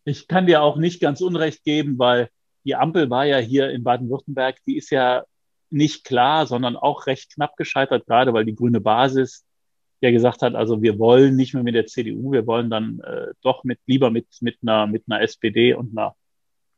Ich 0.04 0.28
kann 0.28 0.46
dir 0.46 0.62
auch 0.62 0.76
nicht 0.76 1.00
ganz 1.00 1.20
Unrecht 1.20 1.64
geben, 1.64 1.98
weil 1.98 2.28
die 2.64 2.74
Ampel 2.74 3.08
war 3.08 3.24
ja 3.24 3.38
hier 3.38 3.70
in 3.70 3.82
Baden-Württemberg, 3.82 4.56
die 4.66 4.76
ist 4.76 4.90
ja 4.90 5.24
nicht 5.70 6.04
klar, 6.04 6.46
sondern 6.46 6.76
auch 6.76 7.06
recht 7.06 7.32
knapp 7.34 7.56
gescheitert, 7.56 8.06
gerade 8.06 8.34
weil 8.34 8.44
die 8.44 8.54
grüne 8.54 8.80
Basis 8.80 9.44
ja 10.02 10.10
gesagt 10.10 10.42
hat, 10.42 10.54
also 10.54 10.82
wir 10.82 10.98
wollen 10.98 11.36
nicht 11.36 11.54
mehr 11.54 11.62
mit 11.62 11.74
der 11.74 11.86
CDU, 11.86 12.32
wir 12.32 12.46
wollen 12.46 12.70
dann 12.70 13.00
äh, 13.00 13.28
doch 13.42 13.64
mit 13.64 13.78
lieber 13.86 14.10
mit 14.10 14.26
mit 14.40 14.58
einer 14.62 14.86
mit 14.86 15.04
einer 15.08 15.22
SPD 15.22 15.74
und 15.74 15.96
einer 15.96 16.14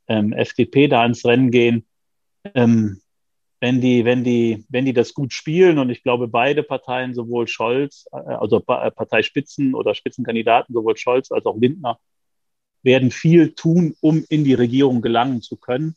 ähm, 0.08 0.32
FDP 0.32 0.88
da 0.88 1.04
ins 1.04 1.24
Rennen 1.24 1.50
gehen. 1.50 1.87
Ähm, 2.54 3.00
wenn 3.60 3.80
die 3.80 4.04
wenn 4.04 4.24
die 4.24 4.64
wenn 4.68 4.84
die 4.84 4.92
das 4.92 5.14
gut 5.14 5.32
spielen 5.32 5.78
und 5.78 5.88
ich 5.88 6.02
glaube 6.02 6.28
beide 6.28 6.62
Parteien 6.62 7.14
sowohl 7.14 7.48
Scholz 7.48 8.06
äh, 8.12 8.16
also 8.16 8.58
äh, 8.58 8.90
Parteispitzen 8.90 9.74
oder 9.74 9.94
Spitzenkandidaten 9.94 10.74
sowohl 10.74 10.96
Scholz 10.96 11.32
als 11.32 11.46
auch 11.46 11.56
Lindner 11.58 11.98
werden 12.82 13.10
viel 13.10 13.54
tun, 13.54 13.96
um 14.00 14.24
in 14.28 14.44
die 14.44 14.54
Regierung 14.54 15.00
gelangen 15.00 15.40
zu 15.40 15.56
können. 15.56 15.96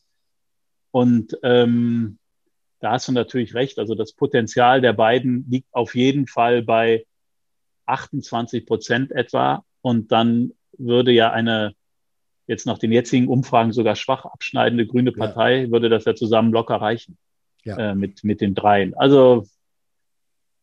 Und 0.91 1.37
ähm, 1.43 2.17
da 2.79 2.91
hast 2.91 3.07
du 3.07 3.11
natürlich 3.11 3.53
recht. 3.53 3.77
Also 3.79 3.93
das 3.93 4.13
Potenzial 4.13 4.81
der 4.81 4.93
beiden 4.93 5.45
liegt 5.49 5.67
auf 5.73 5.95
jeden 5.95 6.27
Fall 6.27 6.63
bei 6.63 7.05
28 7.87 8.65
Prozent 8.65 9.11
etwa. 9.11 9.63
Und 9.81 10.11
dann 10.11 10.51
würde 10.77 11.11
ja 11.11 11.31
eine 11.31 11.73
jetzt 12.47 12.65
nach 12.65 12.77
den 12.77 12.91
jetzigen 12.91 13.27
Umfragen 13.27 13.73
sogar 13.73 13.95
schwach 13.95 14.25
abschneidende 14.25 14.87
grüne 14.87 15.11
Ja. 15.11 15.17
Partei, 15.17 15.69
würde 15.69 15.89
das 15.89 16.05
ja 16.05 16.15
zusammen 16.15 16.51
locker 16.53 16.75
reichen 16.75 17.17
Ja. 17.63 17.77
äh, 17.91 17.95
mit, 17.95 18.23
mit 18.23 18.39
den 18.41 18.55
dreien. 18.55 18.93
Also, 18.95 19.45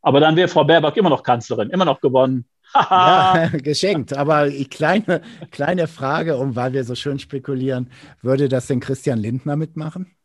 aber 0.01 0.21
dann 0.21 0.37
wäre 0.37 0.49
Frau 0.49 0.65
Baerbock 0.65 0.97
immer 0.97 1.11
noch 1.11 1.23
Kanzlerin, 1.23 1.71
immer 1.71 1.85
noch 1.85 2.01
gewonnen. 2.01 2.47
Ja, 2.75 3.51
geschenkt. 3.53 4.15
Aber 4.15 4.49
die 4.49 4.65
kleine, 4.65 5.21
kleine 5.53 5.87
Frage, 5.87 6.39
um 6.39 6.57
weil 6.57 6.73
wir 6.73 6.83
so 6.83 6.95
schön 6.95 7.19
spekulieren, 7.21 7.91
würde 8.21 8.49
das 8.49 8.67
denn 8.67 8.81
Christian 8.81 9.19
Lindner 9.19 9.55
mitmachen? 9.55 10.17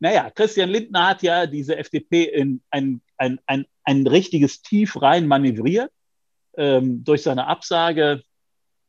Naja, 0.00 0.30
Christian 0.30 0.70
Lindner 0.70 1.08
hat 1.08 1.22
ja 1.22 1.46
diese 1.46 1.76
FDP 1.76 2.24
in 2.24 2.62
ein, 2.70 3.02
ein, 3.18 3.38
ein, 3.46 3.66
ein 3.84 4.06
richtiges 4.06 4.62
Tief 4.62 5.00
rein 5.00 5.26
manövriert 5.26 5.92
ähm, 6.56 7.04
durch 7.04 7.22
seine 7.22 7.46
Absage 7.46 8.22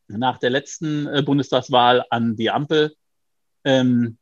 nach 0.08 0.38
der 0.38 0.50
letzten 0.50 1.08
äh, 1.08 1.22
Bundestagswahl 1.22 2.06
an 2.10 2.38
die 2.38 2.50
Ampel. 2.50 2.96
Ähm, 3.66 4.18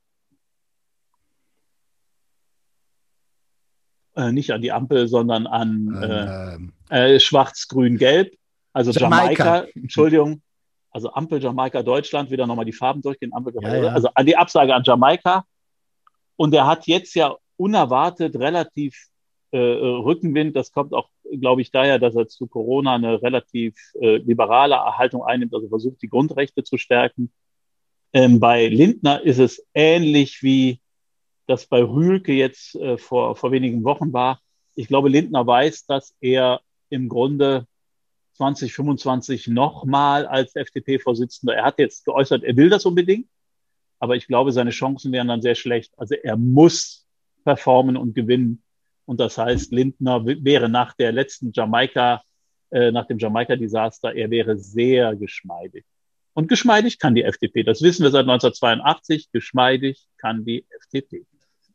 äh, 4.16 4.32
nicht 4.32 4.52
an 4.52 4.62
die 4.62 4.72
Ampel, 4.72 5.08
sondern 5.08 5.46
an 5.46 5.96
äh, 6.02 6.56
Ähm, 6.56 6.74
äh, 6.90 7.20
Schwarz, 7.20 7.68
Grün, 7.68 7.98
Gelb. 7.98 8.36
Also 8.74 8.92
Jamaika. 8.92 9.46
Jamaika, 9.46 9.68
Entschuldigung. 9.76 10.42
Also 10.92 11.14
Ampel, 11.14 11.42
Jamaika, 11.42 11.84
Deutschland, 11.84 12.32
wieder 12.32 12.48
nochmal 12.48 12.66
die 12.66 12.74
Farben 12.74 13.02
durchgehen. 13.04 13.32
Ampel, 13.34 13.54
Jamaika, 13.54 13.78
Ja, 13.78 13.84
ja. 13.84 13.94
Also 13.94 14.10
an 14.14 14.26
die 14.26 14.36
Absage 14.36 14.74
an 14.74 14.84
Jamaika. 14.84 15.46
Und 16.40 16.54
er 16.54 16.68
hat 16.68 16.88
jetzt 16.88 17.16
ja 17.16 17.36
unerwartet 17.58 18.38
relativ 18.38 19.08
äh, 19.52 19.58
Rückenwind. 19.58 20.56
Das 20.56 20.72
kommt 20.72 20.94
auch, 20.94 21.10
glaube 21.30 21.62
ich, 21.62 21.70
daher, 21.70 22.00
dass 22.00 22.16
er 22.16 22.30
zu 22.30 22.48
Corona 22.48 22.96
eine 22.96 23.22
relativ 23.22 23.76
äh, 24.00 24.20
liberale 24.20 24.78
Haltung 24.98 25.26
einnimmt, 25.26 25.54
also 25.54 25.68
versucht, 25.68 26.02
die 26.02 26.08
Grundrechte 26.08 26.64
zu 26.64 26.78
stärken. 26.78 27.30
Ähm, 28.14 28.40
bei 28.40 28.70
Lindner 28.70 29.22
ist 29.22 29.40
es 29.40 29.68
ähnlich 29.74 30.42
wie 30.42 30.80
das 31.46 31.66
bei 31.66 31.84
Rühlke 31.84 32.32
jetzt 32.32 32.74
äh, 32.76 32.98
vor, 32.98 33.36
vor 33.36 33.52
wenigen 33.52 33.84
Wochen 33.84 34.14
war. 34.14 34.40
Ich 34.76 34.88
glaube, 34.88 35.10
Lindner 35.10 35.46
weiß, 35.46 35.88
dass 35.88 36.16
er 36.22 36.62
im 36.88 37.10
Grunde 37.10 37.68
2025 38.36 39.48
nochmal 39.48 40.26
als 40.26 40.56
FDP-Vorsitzender, 40.56 41.56
er 41.56 41.66
hat 41.66 41.80
jetzt 41.80 42.06
geäußert, 42.06 42.46
er 42.46 42.56
will 42.56 42.70
das 42.70 42.86
unbedingt, 42.86 43.28
aber 44.00 44.16
ich 44.16 44.28
glaube, 44.28 44.52
seine 44.52 44.72
Chancen 44.72 45.12
wären 45.12 45.28
dann 45.28 45.42
sehr 45.42 45.56
schlecht. 45.56 45.94
Also 45.98 46.16
er 46.16 46.38
muss 46.38 47.06
performen 47.44 47.98
und 47.98 48.16
gewinnen. 48.16 48.64
Und 49.06 49.20
das 49.20 49.38
heißt, 49.38 49.72
Lindner 49.72 50.26
wäre 50.26 50.70
nach 50.70 50.94
der 50.94 51.12
letzten 51.12 51.52
Jamaika, 51.54 52.22
äh, 52.72 52.92
nach 52.92 53.08
dem 53.08 53.18
Jamaika-Desaster, 53.18 54.14
er 54.16 54.30
wäre 54.30 54.58
sehr 54.58 55.16
geschmeidig. 55.16 55.86
Und 56.34 56.48
geschmeidig 56.48 57.00
kann 57.00 57.16
die 57.16 57.24
FDP. 57.24 57.64
Das 57.64 57.82
wissen 57.82 58.04
wir 58.04 58.12
seit 58.12 58.22
1982. 58.22 59.32
Geschmeidig 59.32 60.08
kann 60.18 60.46
die 60.46 60.66
FDP. 60.70 61.26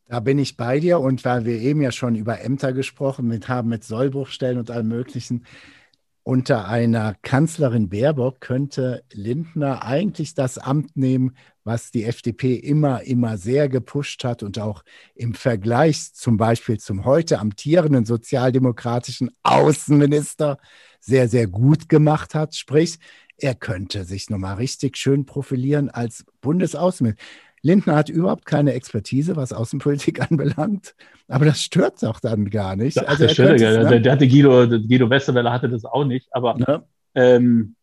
Da 0.07 0.21
bin 0.21 0.39
ich 0.39 0.57
bei 0.57 0.81
dir 0.81 1.01
und 1.01 1.25
weil 1.25 1.45
wir 1.45 1.59
eben 1.61 1.81
ja 1.81 1.91
schon 1.91 2.15
über 2.15 2.41
Ämter 2.41 2.73
gesprochen 2.73 3.27
mit, 3.27 3.49
haben, 3.49 3.69
mit 3.69 3.85
Sollbruchstellen 3.85 4.59
und 4.59 4.71
allem 4.71 4.89
Möglichen, 4.89 5.45
unter 6.25 6.67
einer 6.69 7.15
Kanzlerin 7.21 7.91
Baerbock 7.91 8.41
könnte 8.41 9.05
Lindner 9.13 9.85
eigentlich 9.85 10.35
das 10.35 10.57
Amt 10.57 10.97
nehmen, 10.97 11.37
was 11.65 11.91
die 11.91 12.05
FDP 12.05 12.55
immer, 12.55 13.03
immer 13.03 13.37
sehr 13.37 13.69
gepusht 13.69 14.25
hat 14.25 14.43
und 14.43 14.59
auch 14.59 14.85
im 15.15 15.35
Vergleich 15.35 16.15
zum 16.15 16.39
Beispiel 16.39 16.79
zum 16.79 17.05
heute 17.05 17.39
amtierenden 17.39 18.07
sozialdemokratischen 18.07 19.31
Außenminister 19.43 20.59
sehr, 20.99 21.29
sehr 21.29 21.47
gut 21.47 21.91
gemacht 21.91 22.35
hat. 22.35 22.55
Sprich, 22.55 22.99
er 23.37 23.55
könnte 23.55 24.05
sich 24.05 24.31
nochmal 24.31 24.57
richtig 24.57 24.97
schön 24.97 25.27
profilieren 25.27 25.91
als 25.91 26.25
Bundesaußenminister. 26.41 27.23
Lindner 27.65 27.97
hat 27.97 28.11
überhaupt 28.11 28.45
keine 28.45 28.75
Expertise, 28.75 29.37
was 29.37 29.53
Außenpolitik 29.53 30.21
anbelangt, 30.31 30.95
aber 31.29 31.47
das 31.47 31.63
stört 31.63 32.03
doch 32.03 32.21
dann 32.21 32.51
gar 32.51 32.77
nicht. 32.77 32.99
Also 32.99 33.25
er 33.25 33.29
das 33.29 33.39
es, 33.39 33.61
der, 33.61 33.85
ne? 33.85 34.01
der 34.01 34.13
hatte 34.13 34.29
Guido, 34.29 34.69
Guido 34.69 35.11
Westerwelle 35.11 35.51
hatte 35.51 35.69
das 35.69 35.85
auch 35.85 36.05
nicht, 36.05 36.29
aber 36.33 36.55
Ne? 36.55 36.85
ähm, 37.15 37.75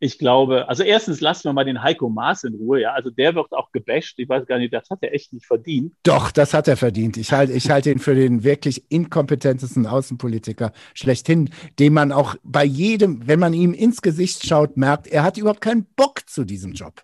ich 0.00 0.18
glaube, 0.18 0.68
also 0.68 0.84
erstens 0.84 1.20
lassen 1.20 1.44
wir 1.44 1.52
mal 1.52 1.64
den 1.64 1.82
Heiko 1.82 2.08
Maas 2.08 2.44
in 2.44 2.54
Ruhe, 2.54 2.82
ja. 2.82 2.92
Also 2.92 3.10
der 3.10 3.34
wird 3.34 3.52
auch 3.52 3.72
gebasht. 3.72 4.18
Ich 4.18 4.28
weiß 4.28 4.46
gar 4.46 4.58
nicht, 4.58 4.72
das 4.72 4.88
hat 4.90 5.00
er 5.02 5.12
echt 5.12 5.32
nicht 5.32 5.44
verdient. 5.44 5.92
Doch, 6.04 6.30
das 6.30 6.54
hat 6.54 6.68
er 6.68 6.76
verdient. 6.76 7.16
Ich 7.16 7.32
halte, 7.32 7.52
ich 7.52 7.68
halte 7.68 7.90
ihn 7.90 7.98
für 7.98 8.14
den 8.14 8.44
wirklich 8.44 8.90
inkompetentesten 8.90 9.86
Außenpolitiker 9.86 10.72
schlechthin, 10.94 11.50
den 11.80 11.94
man 11.94 12.12
auch 12.12 12.36
bei 12.44 12.64
jedem, 12.64 13.26
wenn 13.26 13.40
man 13.40 13.52
ihm 13.52 13.74
ins 13.74 14.00
Gesicht 14.00 14.46
schaut, 14.46 14.76
merkt, 14.76 15.08
er 15.08 15.24
hat 15.24 15.36
überhaupt 15.36 15.60
keinen 15.60 15.84
Bock 15.96 16.28
zu 16.28 16.44
diesem 16.44 16.74
Job. 16.74 17.02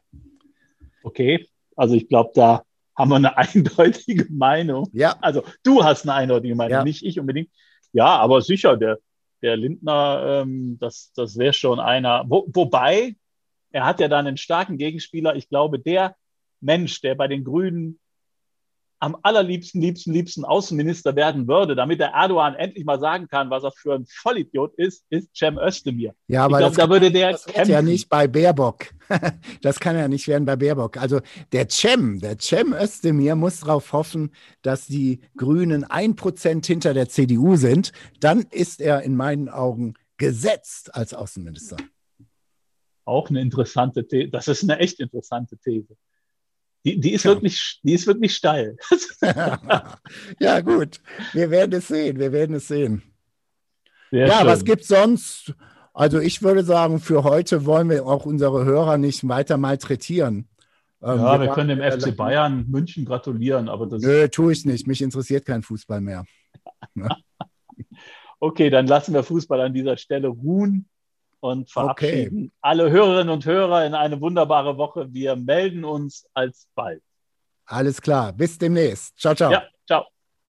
Okay, 1.02 1.48
also 1.76 1.94
ich 1.94 2.08
glaube, 2.08 2.32
da 2.34 2.62
haben 2.96 3.10
wir 3.10 3.16
eine 3.16 3.37
eindeutige 3.37 4.26
Meinung. 4.32 4.88
Ja. 4.92 5.16
Also 5.20 5.42
du 5.62 5.84
hast 5.84 6.02
eine 6.04 6.14
eindeutige 6.14 6.54
Meinung, 6.54 6.72
Ja. 6.78 6.84
nicht 6.84 7.04
ich 7.04 7.18
unbedingt. 7.20 7.50
Ja, 7.92 8.16
aber 8.16 8.40
sicher, 8.42 8.76
der, 8.76 8.98
der 9.42 9.56
Lindner, 9.56 10.42
ähm, 10.42 10.78
das, 10.80 11.12
das 11.14 11.38
wäre 11.38 11.52
schon 11.52 11.78
einer. 11.80 12.24
Wo, 12.28 12.46
wobei, 12.52 13.16
er 13.70 13.87
hat 13.87 14.00
ja 14.00 14.08
dann 14.08 14.26
einen 14.26 14.37
starken 14.37 14.78
Gegenspieler. 14.78 15.37
Ich 15.37 15.48
glaube, 15.48 15.78
der 15.78 16.16
Mensch, 16.60 17.00
der 17.00 17.14
bei 17.14 17.28
den 17.28 17.44
Grünen 17.44 17.98
am 19.04 19.18
allerliebsten, 19.22 19.82
liebsten, 19.82 20.14
liebsten 20.14 20.46
Außenminister 20.46 21.14
werden 21.14 21.46
würde, 21.46 21.76
damit 21.76 22.00
der 22.00 22.08
Erdogan 22.08 22.54
endlich 22.54 22.86
mal 22.86 22.98
sagen 22.98 23.28
kann, 23.28 23.50
was 23.50 23.62
er 23.62 23.70
für 23.72 23.94
ein 23.94 24.06
Vollidiot 24.08 24.72
ist, 24.76 25.04
ist 25.10 25.28
Cem 25.36 25.58
Özdemir. 25.58 26.14
Ja, 26.26 26.40
ich 26.40 26.44
aber 26.44 26.58
glaube, 26.58 26.76
das, 26.76 26.86
da 26.86 26.90
würde 26.90 27.10
der 27.10 27.32
das 27.32 27.46
wird 27.46 27.68
ja 27.68 27.82
nicht 27.82 28.08
bei 28.08 28.26
Baerbock. 28.26 28.86
das 29.62 29.78
kann 29.78 29.94
ja 29.94 30.08
nicht 30.08 30.26
werden 30.26 30.46
bei 30.46 30.56
Baerbock. 30.56 30.96
Also 30.96 31.20
der 31.52 31.68
Cem, 31.68 32.18
der 32.18 32.38
Cem 32.38 32.72
Özdemir 32.72 33.34
muss 33.34 33.60
darauf 33.60 33.92
hoffen, 33.92 34.30
dass 34.62 34.86
die 34.86 35.20
Grünen 35.36 35.84
ein 35.84 36.16
Prozent 36.16 36.64
hinter 36.64 36.94
der 36.94 37.10
CDU 37.10 37.56
sind. 37.56 37.92
Dann 38.20 38.40
ist 38.50 38.80
er 38.80 39.02
in 39.02 39.16
meinen 39.16 39.50
Augen 39.50 39.94
gesetzt 40.16 40.94
als 40.94 41.12
Außenminister. 41.12 41.76
Auch 43.04 43.28
eine 43.28 43.42
interessante 43.42 44.08
These. 44.08 44.30
Das 44.30 44.48
ist 44.48 44.62
eine 44.62 44.78
echt 44.78 44.98
interessante 44.98 45.58
These. 45.58 45.94
Die, 46.84 47.00
die, 47.00 47.12
ist, 47.12 47.22
Tja. 47.22 47.32
wirklich, 47.32 47.80
die 47.82 47.94
ist 47.94 48.06
wirklich 48.06 48.34
steil. 48.34 48.76
ja, 50.38 50.60
gut. 50.60 51.00
Wir 51.32 51.50
werden 51.50 51.72
es 51.74 51.88
sehen. 51.88 52.18
Wir 52.18 52.30
werden 52.30 52.56
es 52.56 52.68
sehen. 52.68 53.02
Sehr 54.10 54.26
ja, 54.26 54.38
schön. 54.38 54.46
was 54.46 54.64
gibt's 54.64 54.88
sonst? 54.88 55.54
Also 55.94 56.18
ich 56.18 56.42
würde 56.42 56.62
sagen, 56.62 57.00
für 57.00 57.24
heute 57.24 57.64
wollen 57.64 57.88
wir 57.88 58.04
auch 58.04 58.26
unsere 58.26 58.64
Hörer 58.64 58.98
nicht 58.98 59.26
weiter 59.26 59.56
malträtieren. 59.56 60.48
Ähm, 61.02 61.18
Ja, 61.18 61.40
wir 61.40 61.48
waren 61.48 61.54
können 61.54 61.78
dem 61.78 62.00
FC 62.00 62.14
Bayern 62.16 62.66
München 62.68 63.04
gratulieren, 63.04 63.68
aber 63.68 63.86
das. 63.86 64.02
Nö, 64.02 64.28
tue 64.28 64.52
ich 64.52 64.64
nicht. 64.64 64.86
Mich 64.86 65.00
interessiert 65.00 65.46
kein 65.46 65.62
Fußball 65.62 66.00
mehr. 66.00 66.24
Okay, 68.40 68.68
dann 68.68 68.86
lassen 68.86 69.14
wir 69.14 69.22
Fußball 69.22 69.58
an 69.62 69.72
dieser 69.72 69.96
Stelle 69.96 70.28
ruhen 70.28 70.86
und 71.44 71.70
verabschieden 71.70 72.52
alle 72.62 72.90
Hörerinnen 72.90 73.28
und 73.28 73.44
Hörer 73.44 73.85
in 73.85 73.94
eine 73.94 74.18
wunderbare 74.18 74.78
Woche. 74.78 75.12
Wir 75.12 75.37
melden 75.37 75.85
uns 75.85 76.26
alsbald. 76.33 77.02
Alles 77.66 78.00
klar. 78.00 78.33
Bis 78.33 78.57
demnächst. 78.57 79.18
Ciao, 79.18 79.35
ciao. 79.35 79.52
Ja, 79.52 79.62
ciao. 79.87 80.07